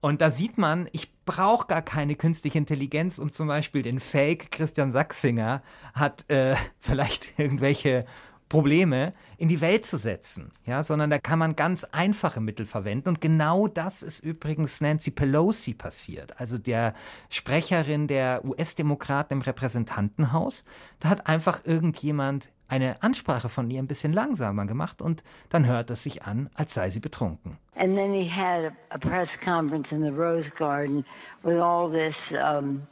Und 0.00 0.20
da 0.20 0.30
sieht 0.30 0.58
man, 0.58 0.86
ich 0.92 1.10
brauche 1.24 1.66
gar 1.66 1.80
keine 1.80 2.14
künstliche 2.14 2.58
Intelligenz, 2.58 3.18
um 3.18 3.32
zum 3.32 3.48
Beispiel 3.48 3.80
den 3.80 4.00
Fake 4.00 4.50
Christian 4.50 4.92
Sachsinger 4.92 5.62
hat 5.94 6.28
äh, 6.28 6.56
vielleicht 6.78 7.38
irgendwelche 7.38 8.04
Probleme 8.48 9.14
in 9.36 9.48
die 9.48 9.60
Welt 9.60 9.84
zu 9.84 9.96
setzen, 9.96 10.52
ja, 10.64 10.82
sondern 10.84 11.10
da 11.10 11.18
kann 11.18 11.38
man 11.38 11.56
ganz 11.56 11.84
einfache 11.84 12.40
Mittel 12.40 12.66
verwenden 12.66 13.08
und 13.08 13.20
genau 13.20 13.68
das 13.68 14.02
ist 14.02 14.20
übrigens 14.20 14.80
Nancy 14.80 15.10
Pelosi 15.10 15.74
passiert, 15.74 16.38
also 16.40 16.58
der 16.58 16.92
Sprecherin 17.30 18.06
der 18.06 18.44
US-Demokraten 18.44 19.34
im 19.34 19.40
Repräsentantenhaus, 19.40 20.64
da 21.00 21.08
hat 21.08 21.26
einfach 21.26 21.62
irgendjemand 21.64 22.52
eine 22.68 23.02
Ansprache 23.02 23.48
von 23.48 23.70
ihr 23.70 23.82
ein 23.82 23.86
bisschen 23.86 24.12
langsamer 24.12 24.66
gemacht 24.66 25.02
und 25.02 25.22
dann 25.48 25.66
hört 25.66 25.90
es 25.90 26.02
sich 26.02 26.22
an, 26.24 26.50
als 26.54 26.74
sei 26.74 26.90
sie 26.90 27.00
betrunken. 27.00 27.58
And 27.76 27.96
then 27.96 28.12
he 28.12 28.28
had 28.28 28.72
a, 28.90 28.98
press 28.98 29.38
conference 29.38 29.92
in 29.92 30.02
the 30.02 30.10
Rose 30.10 30.50
Garden 30.50 31.04
with 31.42 31.58
all 31.58 31.90
this 31.90 32.32
um, 32.32 32.82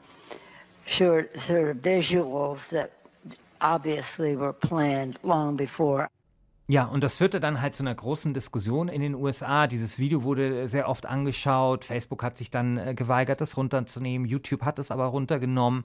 short, 0.86 1.28
sort 1.38 1.70
of 1.70 1.76
visuals 1.82 2.68
that 2.70 2.90
obviously 3.62 4.38
were 4.38 4.52
planned 4.52 5.18
long 5.22 5.56
before. 5.56 6.08
Ja, 6.68 6.84
und 6.86 7.02
das 7.02 7.16
führte 7.16 7.40
dann 7.40 7.60
halt 7.60 7.74
zu 7.74 7.82
einer 7.82 7.94
großen 7.94 8.34
Diskussion 8.34 8.88
in 8.88 9.02
den 9.02 9.16
USA. 9.16 9.66
Dieses 9.66 9.98
Video 9.98 10.22
wurde 10.22 10.68
sehr 10.68 10.88
oft 10.88 11.06
angeschaut. 11.06 11.84
Facebook 11.84 12.22
hat 12.22 12.36
sich 12.36 12.50
dann 12.50 12.78
äh, 12.78 12.94
geweigert, 12.94 13.40
das 13.40 13.56
runterzunehmen. 13.56 14.28
YouTube 14.28 14.62
hat 14.62 14.78
es 14.78 14.92
aber 14.92 15.06
runtergenommen. 15.06 15.84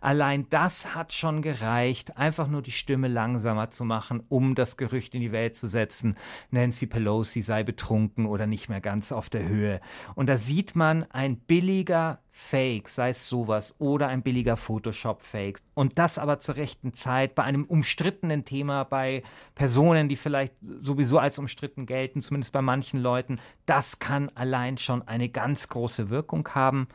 Allein 0.00 0.46
das 0.50 0.96
hat 0.96 1.12
schon 1.12 1.42
gereicht, 1.42 2.18
einfach 2.18 2.48
nur 2.48 2.60
die 2.60 2.72
Stimme 2.72 3.06
langsamer 3.06 3.70
zu 3.70 3.84
machen, 3.84 4.24
um 4.28 4.56
das 4.56 4.76
Gerücht 4.76 5.14
in 5.14 5.20
die 5.20 5.30
Welt 5.30 5.54
zu 5.54 5.68
setzen, 5.68 6.16
Nancy 6.50 6.86
Pelosi 6.86 7.42
sei 7.42 7.62
betrunken 7.62 8.26
oder 8.26 8.48
nicht 8.48 8.68
mehr 8.68 8.80
ganz 8.80 9.12
auf 9.12 9.30
der 9.30 9.48
Höhe. 9.48 9.80
Und 10.16 10.26
da 10.26 10.38
sieht 10.38 10.74
man 10.74 11.04
ein 11.12 11.36
billiger 11.38 12.18
Fake, 12.38 12.90
sei 12.90 13.08
es 13.08 13.28
sowas 13.28 13.74
oder 13.78 14.08
ein 14.08 14.20
billiger 14.20 14.58
Photoshop-Fake. 14.58 15.58
Und 15.72 15.98
das 15.98 16.18
aber 16.18 16.38
zur 16.38 16.56
rechten 16.56 16.92
Zeit 16.92 17.34
bei 17.34 17.42
einem 17.42 17.64
umstrittenen 17.64 18.44
Thema, 18.44 18.84
bei 18.84 19.22
Personen, 19.54 20.10
die 20.10 20.16
vielleicht 20.16 20.52
sowieso 20.82 21.18
als 21.18 21.38
umstritten 21.38 21.86
gelten, 21.86 22.20
zumindest 22.20 22.52
bei 22.52 22.60
manchen 22.60 23.00
Leuten, 23.00 23.36
das 23.64 24.00
kann 24.00 24.30
allein 24.34 24.76
schon 24.76 25.00
eine 25.08 25.30
ganz 25.30 25.70
große 25.70 26.10
Wirkung 26.10 26.46
haben. 26.54 26.88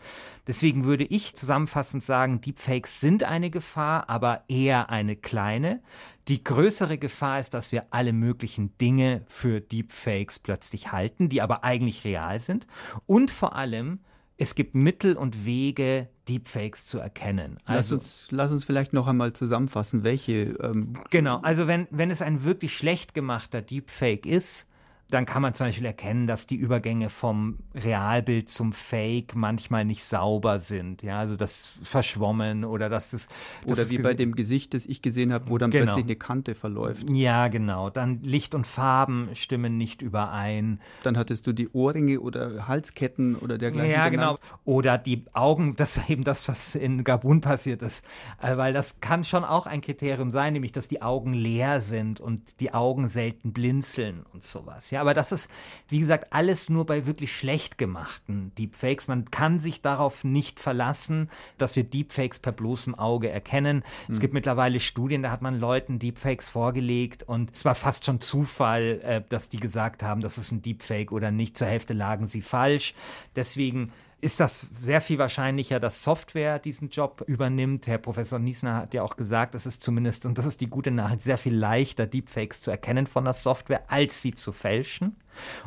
Deswegen 0.45 0.86
würde 0.86 1.06
ich 1.06 1.36
zusammenfassend 1.36 2.04
sagen, 2.04 2.39
Deepfakes 2.39 3.01
sind 3.01 3.23
eine 3.23 3.49
Gefahr, 3.49 4.12
aber 4.12 4.43
eher 4.47 4.91
eine 4.91 5.15
kleine. 5.15 5.82
Die 6.27 6.43
größere 6.43 6.99
Gefahr 6.99 7.39
ist, 7.39 7.56
dass 7.56 7.71
wir 7.71 7.88
alle 7.89 8.13
möglichen 8.13 8.77
Dinge 8.77 9.23
für 9.25 9.60
Deepfakes 9.60 10.38
plötzlich 10.38 10.91
halten, 10.91 11.30
die 11.30 11.41
aber 11.41 11.63
eigentlich 11.63 12.06
real 12.06 12.39
sind. 12.39 12.67
Und 13.08 13.32
vor 13.32 13.56
allem, 13.56 14.01
es 14.41 14.56
gibt 14.56 14.73
Mittel 14.73 15.17
und 15.17 15.45
Wege, 15.45 16.10
Deepfakes 16.27 16.86
zu 16.86 16.97
erkennen. 16.97 17.60
Also, 17.65 17.93
lass, 17.95 18.04
uns, 18.04 18.27
lass 18.32 18.51
uns 18.51 18.63
vielleicht 18.63 18.91
noch 18.91 19.06
einmal 19.06 19.34
zusammenfassen, 19.34 20.04
welche. 20.04 20.56
Ähm 20.63 20.93
genau, 21.12 21.38
also 21.41 21.67
wenn, 21.67 21.88
wenn 21.91 22.10
es 22.10 22.23
ein 22.23 22.43
wirklich 22.43 22.75
schlecht 22.75 23.13
gemachter 23.13 23.62
Deepfake 23.62 24.25
ist, 24.25 24.67
dann 25.13 25.26
kann 25.26 25.41
man 25.41 25.54
zum 25.54 25.67
Beispiel 25.67 25.86
erkennen, 25.86 26.26
dass 26.26 26.47
die 26.47 26.56
Übergänge 26.56 27.10
vom 27.10 27.60
Realbild 27.76 28.50
zum 28.50 28.71
Fake 28.74 29.36
manchmal 29.36 29.84
nicht 29.86 30.04
sauber 30.04 30.60
sind. 30.60 31.04
Ja, 31.04 31.19
also 31.19 31.36
das 31.36 31.74
verschwommen 31.84 32.63
oder 32.63 32.89
dass 32.89 33.12
das. 33.12 33.28
das 33.65 33.80
oder 33.80 33.89
wie 33.89 33.97
bei 33.97 34.13
dem 34.13 34.36
Gesicht, 34.36 34.74
das 34.74 34.86
ich 34.86 35.02
gesehen 35.02 35.34
habe, 35.34 35.50
wo 35.50 35.58
dann 35.58 35.71
genau. 35.71 35.86
plötzlich 35.86 36.06
eine 36.06 36.15
Kante 36.15 36.56
verläuft. 36.56 37.10
Ja, 37.12 37.50
genau. 37.50 37.89
Dann 37.89 38.21
Licht 38.24 38.56
und 38.56 38.65
Farben 38.65 39.30
stimmen 39.34 39.78
nicht 39.78 40.02
überein. 40.02 40.80
Dann 41.04 41.17
hattest 41.17 41.45
du 41.45 41.52
die 41.52 41.69
Ohrringe 41.69 42.19
oder 42.19 42.67
Halsketten 42.67 43.36
oder 43.36 43.58
dergleichen. 43.58 43.91
Ja, 43.91 44.10
genau. 44.10 44.38
Oder 44.63 44.97
die 44.97 45.26
Augen, 45.34 45.76
das 45.78 45.97
war 45.97 46.10
eben 46.10 46.24
das, 46.24 46.47
was 46.47 46.76
in 46.76 47.04
Gabun 47.04 47.41
passiert 47.41 47.82
ist. 47.82 48.06
Äh, 48.41 48.56
weil 48.58 48.74
das 48.74 49.02
kann 49.02 49.24
schon 49.24 49.43
auch 49.43 49.65
ein 49.65 49.82
Kriterium 49.82 50.32
sein, 50.32 50.54
nämlich 50.54 50.71
dass 50.71 50.88
die 50.88 51.02
Augen 51.02 51.34
leer 51.34 51.82
sind 51.82 52.21
und 52.21 52.62
die 52.62 52.74
Augen 52.74 53.10
selten 53.10 53.52
blinzeln 53.52 54.26
und 54.34 54.43
sowas. 54.43 54.91
Ja, 54.91 55.01
aber 55.02 55.14
das 55.14 55.32
ist, 55.32 55.50
wie 55.90 56.00
gesagt, 56.00 56.32
alles 56.32 56.70
nur 56.70 56.86
bei 56.86 57.06
wirklich 57.06 57.36
schlecht 57.36 57.78
gemachten 57.78 58.52
Deepfakes. 58.58 59.08
Man 59.08 59.32
kann 59.32 59.60
sich 59.60 59.82
darauf 59.82 60.24
nicht 60.24 60.60
verlassen, 60.60 61.30
dass 61.58 61.76
wir 61.76 61.84
Deepfakes 61.84 62.40
per 62.40 62.52
bloßem 62.52 62.96
Auge 62.96 63.30
erkennen. 63.30 63.78
Mhm. 63.78 63.84
Es 64.08 64.18
hm. 64.18 64.20
gibt 64.22 64.34
mittlerweile 64.34 64.80
Studien, 64.80 65.24
da 65.24 65.32
hat 65.32 65.42
man 65.42 65.60
Leuten 65.60 66.00
Deepfakes 66.00 66.50
vorgelegt 66.50 67.24
und 67.24 67.52
es 67.54 67.66
war 67.66 67.76
fast 67.76 68.06
schon 68.06 68.22
Zufall, 68.22 69.02
äh, 69.04 69.22
dass 69.28 69.50
die 69.50 69.60
gesagt 69.60 70.04
haben, 70.04 70.22
das 70.22 70.38
ist 70.38 70.52
ein 70.52 70.62
Deepfake 70.62 71.12
oder 71.12 71.32
nicht. 71.32 71.58
Zur 71.58 71.68
Hälfte 71.68 71.94
lagen 71.94 72.28
sie 72.28 72.42
falsch. 72.42 72.94
Deswegen 73.36 73.92
ist 74.22 74.40
das 74.40 74.68
sehr 74.80 75.02
viel 75.02 75.18
wahrscheinlicher, 75.18 75.80
dass 75.80 76.04
Software 76.04 76.60
diesen 76.60 76.90
Job 76.90 77.24
übernimmt. 77.26 77.88
Herr 77.88 77.98
Professor 77.98 78.38
Niesner 78.38 78.76
hat 78.76 78.94
ja 78.94 79.02
auch 79.02 79.18
gesagt, 79.18 79.56
es 79.56 79.66
ist 79.66 79.82
zumindest, 79.82 80.28
und 80.28 80.38
das 80.38 80.46
ist 80.46 80.62
die 80.62 80.68
gute 80.68 80.92
Nachricht, 80.92 81.24
sehr 81.24 81.40
viel 81.40 81.56
leichter, 81.56 82.06
Deepfakes 82.06 82.62
zu 82.62 82.70
erkennen 82.70 83.08
von 83.08 83.26
der 83.26 83.34
Software, 83.34 83.82
als 83.88 84.22
sie 84.22 84.36
zu 84.36 84.52
fälschen. 84.52 85.16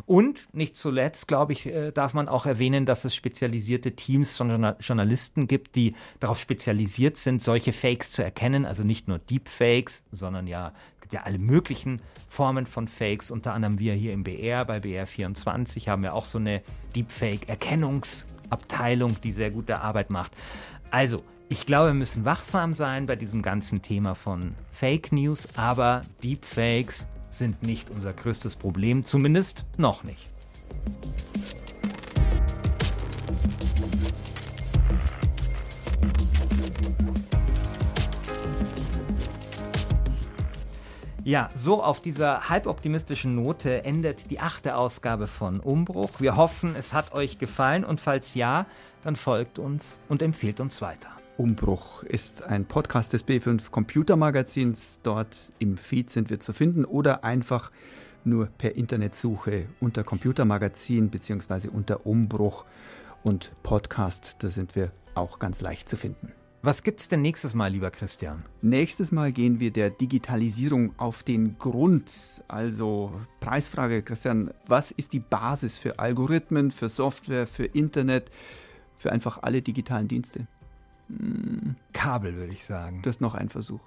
Und 0.07 0.55
nicht 0.55 0.77
zuletzt, 0.77 1.27
glaube 1.27 1.53
ich, 1.53 1.67
äh, 1.67 1.91
darf 1.91 2.15
man 2.15 2.29
auch 2.29 2.47
erwähnen, 2.47 2.87
dass 2.87 3.05
es 3.05 3.15
spezialisierte 3.15 3.97
Teams 3.97 4.37
von 4.37 4.75
Journalisten 4.79 5.49
gibt, 5.49 5.75
die 5.75 5.95
darauf 6.21 6.39
spezialisiert 6.39 7.17
sind, 7.17 7.43
solche 7.43 7.73
Fakes 7.73 8.13
zu 8.13 8.23
erkennen. 8.23 8.67
Also 8.67 8.85
nicht 8.85 9.09
nur 9.09 9.19
Deepfakes, 9.19 10.05
sondern 10.13 10.47
ja, 10.47 10.73
es 10.95 11.01
gibt 11.01 11.15
ja 11.15 11.23
alle 11.23 11.39
möglichen 11.39 12.01
Formen 12.29 12.67
von 12.67 12.87
Fakes. 12.87 13.33
Unter 13.33 13.53
anderem 13.53 13.81
wir 13.81 13.95
hier 13.95 14.13
im 14.13 14.23
BR, 14.23 14.65
bei 14.65 14.79
BR24 14.79 15.89
haben 15.89 16.03
wir 16.03 16.15
auch 16.15 16.27
so 16.27 16.39
eine 16.39 16.63
Deepfake-Erkennungs- 16.95 18.27
Abteilung, 18.51 19.17
die 19.23 19.33
sehr 19.33 19.51
gute 19.51 19.81
Arbeit 19.81 20.11
macht. 20.11 20.33
Also, 20.91 21.23
ich 21.49 21.67
glaube, 21.67 21.91
wir 21.91 21.95
müssen 21.95 22.25
wachsam 22.25 22.75
sein 22.75 23.07
bei 23.07 23.17
diesem 23.17 23.43
ganzen 23.43 23.83
Thema 23.83 24.15
von 24.15 24.55
Fake 24.73 25.13
News, 25.13 25.49
aber 25.57 26.03
Deepfakes 26.23 27.07
sind 27.29 27.63
nicht 27.63 27.91
unser 27.91 28.13
größtes 28.13 28.57
Problem, 28.57 29.05
zumindest 29.05 29.65
noch 29.77 30.05
nicht. 30.05 30.29
Ja, 41.27 41.49
so 41.57 41.83
auf 41.83 42.03
dieser 42.03 42.51
halboptimistischen 42.51 43.35
Note 43.35 43.83
endet 43.87 44.31
die 44.31 44.41
achte 44.41 44.77
Ausgabe 44.77 45.27
von 45.27 45.59
Umbruch. 45.59 46.11
Wir 46.19 46.37
hoffen, 46.37 46.77
es 46.77 46.93
hat 46.93 47.15
euch 47.15 47.39
gefallen 47.39 47.83
und 47.83 47.99
falls 47.99 48.35
ja, 48.35 48.67
dann 49.05 49.17
folgt 49.17 49.59
uns 49.59 50.01
und 50.11 50.21
empfehlt 50.21 50.61
uns 50.61 50.83
weiter. 50.83 51.09
Umbruch 51.39 52.03
ist 52.03 52.43
ein 52.43 52.67
Podcast 52.67 53.15
des 53.15 53.27
B5 53.27 53.71
Computermagazins. 53.71 55.01
Dort 55.03 55.55
im 55.59 55.79
Feed 55.79 56.11
sind 56.11 56.29
wir 56.29 56.41
zu 56.41 56.53
finden 56.53 56.85
oder 56.85 57.25
einfach 57.25 57.73
nur 58.25 58.49
per 58.59 58.77
Internetsuche 58.77 59.65
unter 59.81 60.05
Computermagazin 60.05 61.09
bzw. 61.09 61.69
unter 61.69 62.05
Umbruch 62.05 62.67
und 63.23 63.51
Podcast. 63.63 64.37
Da 64.41 64.51
sind 64.51 64.77
wir 64.77 64.93
auch 65.15 65.39
ganz 65.39 65.63
leicht 65.63 65.89
zu 65.89 65.97
finden. 65.97 66.35
Was 66.65 66.83
gibt's 66.83 67.09
denn 67.09 67.21
nächstes 67.21 67.53
Mal, 67.53 67.73
lieber 67.73 67.91
Christian? 67.91 68.43
Nächstes 68.63 69.13
Mal 69.13 69.33
gehen 69.33 69.61
wir 69.61 69.71
der 69.71 69.91
Digitalisierung 69.91 70.99
auf 70.99 71.23
den 71.23 71.59
Grund. 71.59 72.43
Also 72.49 73.13
Preisfrage, 73.41 74.03
Christian, 74.03 74.51
was 74.67 74.91
ist 74.91 75.13
die 75.13 75.21
Basis 75.21 75.77
für 75.77 75.99
Algorithmen, 75.99 76.71
für 76.71 76.89
Software, 76.89 77.47
für 77.47 77.67
Internet, 77.67 78.31
für 78.97 79.13
einfach 79.13 79.43
alle 79.43 79.61
digitalen 79.61 80.09
Dienste? 80.09 80.47
Hm. 81.09 81.77
Kabel, 81.93 82.35
würde 82.37 82.55
ich 82.55 82.65
sagen. 82.65 83.03
Das 83.03 83.17
ist 83.17 83.21
noch 83.21 83.35
ein 83.35 83.51
Versuch. 83.51 83.83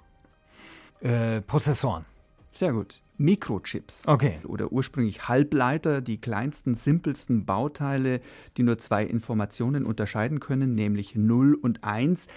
Äh, 1.00 1.40
Prozessoren. 1.40 2.04
Sehr 2.52 2.72
gut. 2.72 3.02
Mikrochips. 3.16 4.06
Okay. 4.06 4.38
Oder 4.44 4.70
ursprünglich 4.70 5.28
Halbleiter, 5.28 6.00
die 6.00 6.20
kleinsten, 6.20 6.76
simpelsten 6.76 7.44
Bauteile, 7.44 8.20
die 8.56 8.62
nur 8.62 8.78
zwei 8.78 9.04
Informationen 9.04 9.84
unterscheiden 9.84 10.38
können, 10.38 10.76
nämlich 10.76 11.16
0 11.16 11.54
und 11.54 11.82
1. 11.82 12.28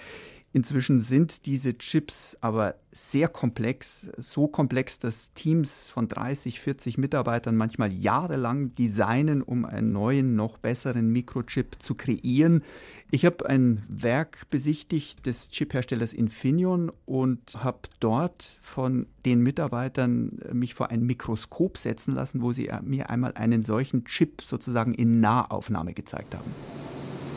Inzwischen 0.54 1.00
sind 1.00 1.46
diese 1.46 1.78
Chips 1.78 2.36
aber 2.42 2.74
sehr 2.92 3.28
komplex, 3.28 4.12
so 4.18 4.48
komplex, 4.48 4.98
dass 4.98 5.32
Teams 5.32 5.88
von 5.88 6.08
30, 6.08 6.60
40 6.60 6.98
Mitarbeitern 6.98 7.56
manchmal 7.56 7.90
jahrelang 7.90 8.74
designen, 8.74 9.40
um 9.40 9.64
einen 9.64 9.92
neuen, 9.92 10.36
noch 10.36 10.58
besseren 10.58 11.08
Mikrochip 11.08 11.76
zu 11.82 11.94
kreieren. 11.94 12.62
Ich 13.10 13.24
habe 13.24 13.48
ein 13.48 13.82
Werk 13.88 14.50
besichtigt 14.50 15.24
des 15.24 15.48
Chipherstellers 15.48 16.12
Infineon 16.12 16.92
und 17.06 17.64
habe 17.64 17.88
dort 18.00 18.58
von 18.60 19.06
den 19.24 19.40
Mitarbeitern 19.40 20.38
mich 20.52 20.74
vor 20.74 20.90
ein 20.90 21.02
Mikroskop 21.02 21.78
setzen 21.78 22.14
lassen, 22.14 22.42
wo 22.42 22.52
sie 22.52 22.70
mir 22.82 23.08
einmal 23.08 23.32
einen 23.34 23.64
solchen 23.64 24.04
Chip 24.04 24.42
sozusagen 24.42 24.92
in 24.92 25.20
Nahaufnahme 25.20 25.94
gezeigt 25.94 26.34
haben. 26.34 26.50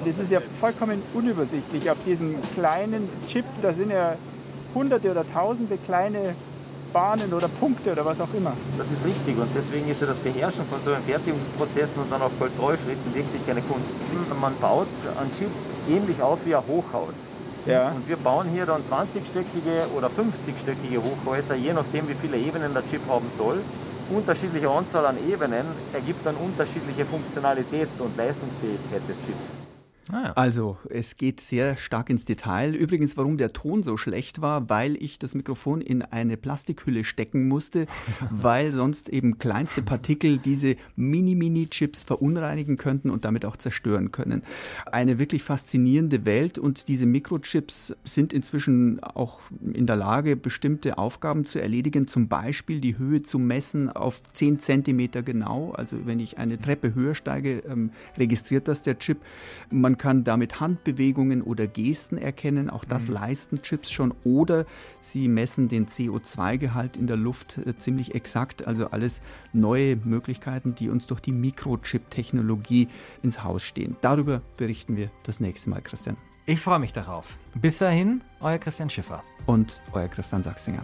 Das 0.04 0.18
ist 0.20 0.32
ja 0.32 0.40
vollkommen 0.60 1.02
unübersichtlich 1.14 1.90
auf 1.90 1.98
diesem 2.06 2.36
kleinen 2.54 3.10
Chip. 3.28 3.46
Da 3.62 3.74
sind 3.74 3.92
ja 3.92 4.16
hunderte 4.74 5.10
oder 5.12 5.24
tausende 5.34 5.78
kleine 5.78 6.36
Bahnen 6.94 7.34
oder 7.34 7.48
Punkte 7.48 7.92
oder 7.92 8.06
was 8.06 8.22
auch 8.22 8.34
immer. 8.34 8.54
Das 8.78 8.92
ist 8.92 9.06
richtig 9.06 9.38
und 9.38 9.50
deswegen 9.56 9.90
ist 9.90 10.02
ja 10.02 10.08
das 10.08 10.18
Beherrschen 10.18 10.66
von 10.70 10.80
so 10.82 10.94
einem 10.94 11.04
Fertigungsprozessen 11.04 12.02
und 12.02 12.12
dann 12.12 12.22
auch 12.22 12.32
Kontrollschritten 12.40 13.14
wirklich 13.14 13.42
eine 13.50 13.62
Kunst. 13.62 13.92
Man 14.40 14.56
baut 14.62 14.88
einen 15.20 15.32
Chip 15.38 15.50
ähnlich 15.90 16.22
auf 16.22 16.40
wie 16.46 16.56
ein 16.56 16.64
Hochhaus. 16.68 17.14
Ja. 17.66 17.90
Und 17.90 18.08
wir 18.08 18.18
bauen 18.18 18.48
hier 18.54 18.66
dann 18.66 18.82
20-stöckige 18.84 19.92
oder 19.98 20.08
50-stöckige 20.08 21.02
Hochhäuser, 21.02 21.56
je 21.56 21.74
nachdem 21.74 22.08
wie 22.08 22.16
viele 22.22 22.38
Ebenen 22.38 22.74
der 22.74 22.88
Chip 22.88 23.02
haben 23.10 23.26
soll. 23.38 23.60
Unterschiedliche 24.10 24.70
Anzahl 24.70 25.06
an 25.08 25.18
Ebenen 25.28 25.66
ergibt 25.92 26.26
dann 26.26 26.36
unterschiedliche 26.36 27.06
Funktionalität 27.06 27.90
und 27.98 28.16
Leistungsfähigkeit 28.16 29.02
des 29.10 29.18
Chips. 29.26 29.75
Ah, 30.12 30.24
ja. 30.24 30.34
Also, 30.34 30.78
es 30.90 31.18
geht 31.18 31.42
sehr 31.42 31.78
stark 31.78 32.12
ins 32.12 32.26
Detail. 32.26 32.76
Übrigens, 32.76 33.18
warum 33.18 33.38
der 33.38 33.54
Ton 33.54 33.82
so 33.82 33.98
schlecht 33.98 34.40
war, 34.40 34.70
weil 34.70 35.02
ich 35.02 35.18
das 35.18 35.34
Mikrofon 35.34 35.82
in 35.82 36.04
eine 36.04 36.38
Plastikhülle 36.38 37.04
stecken 37.04 37.48
musste, 37.48 37.88
weil 38.30 38.72
sonst 38.72 39.10
eben 39.10 39.40
kleinste 39.40 39.82
Partikel 39.82 40.38
diese 40.38 40.76
Mini-Mini-Chips 40.96 42.04
verunreinigen 42.04 42.78
könnten 42.78 43.10
und 43.10 43.26
damit 43.26 43.46
auch 43.46 43.56
zerstören 43.56 44.12
können. 44.12 44.44
Eine 44.86 45.18
wirklich 45.18 45.42
faszinierende 45.42 46.26
Welt 46.26 46.60
und 46.60 46.88
diese 46.88 47.08
Mikrochips 47.08 47.96
sind 48.04 48.32
inzwischen 48.32 49.02
auch 49.02 49.40
in 49.74 49.88
der 49.88 49.96
Lage, 49.96 50.36
bestimmte 50.36 51.00
Aufgaben 51.00 51.46
zu 51.46 51.60
erledigen, 51.60 52.08
zum 52.08 52.28
Beispiel 52.28 52.80
die 52.80 53.00
Höhe 53.00 53.24
zu 53.24 53.40
messen 53.40 53.90
auf 53.90 54.22
10 54.34 54.60
Zentimeter 54.60 55.24
genau. 55.24 55.72
Also, 55.72 56.06
wenn 56.06 56.20
ich 56.20 56.38
eine 56.38 56.60
Treppe 56.60 56.94
höher 56.94 57.16
steige, 57.16 57.64
ähm, 57.68 57.90
registriert 58.18 58.68
das 58.68 58.84
der 58.84 59.00
Chip. 59.00 59.18
Man 59.72 59.95
man 59.96 60.00
kann 60.00 60.24
damit 60.26 60.60
Handbewegungen 60.60 61.42
oder 61.42 61.68
Gesten 61.68 62.18
erkennen, 62.18 62.70
auch 62.70 62.84
das 62.84 63.08
mhm. 63.08 63.14
leisten 63.14 63.62
Chips 63.62 63.90
schon. 63.90 64.14
Oder 64.26 64.66
sie 65.00 65.30
messen 65.30 65.70
den 65.70 65.88
CO2-Gehalt 65.88 66.98
in 66.98 67.08
der 67.08 67.16
Luft 67.16 67.60
äh, 67.60 67.78
ziemlich 67.78 68.14
exakt. 68.14 68.68
Also 68.68 68.90
alles 68.90 69.22
neue 69.54 69.96
Möglichkeiten, 69.96 70.76
die 70.76 70.90
uns 70.90 71.08
durch 71.08 71.22
die 71.22 71.32
Mikrochip-Technologie 71.32 72.90
ins 73.24 73.42
Haus 73.42 73.64
stehen. 73.64 73.96
Darüber 74.02 74.42
berichten 74.58 74.98
wir 74.98 75.12
das 75.24 75.40
nächste 75.40 75.70
Mal, 75.70 75.80
Christian. 75.80 76.18
Ich 76.46 76.60
freue 76.60 76.80
mich 76.80 76.92
darauf. 76.92 77.38
Bis 77.54 77.78
dahin, 77.78 78.22
euer 78.42 78.58
Christian 78.58 78.90
Schiffer. 78.90 79.24
Und 79.46 79.82
euer 79.94 80.10
Christian 80.10 80.44
Sachsinger. 80.44 80.84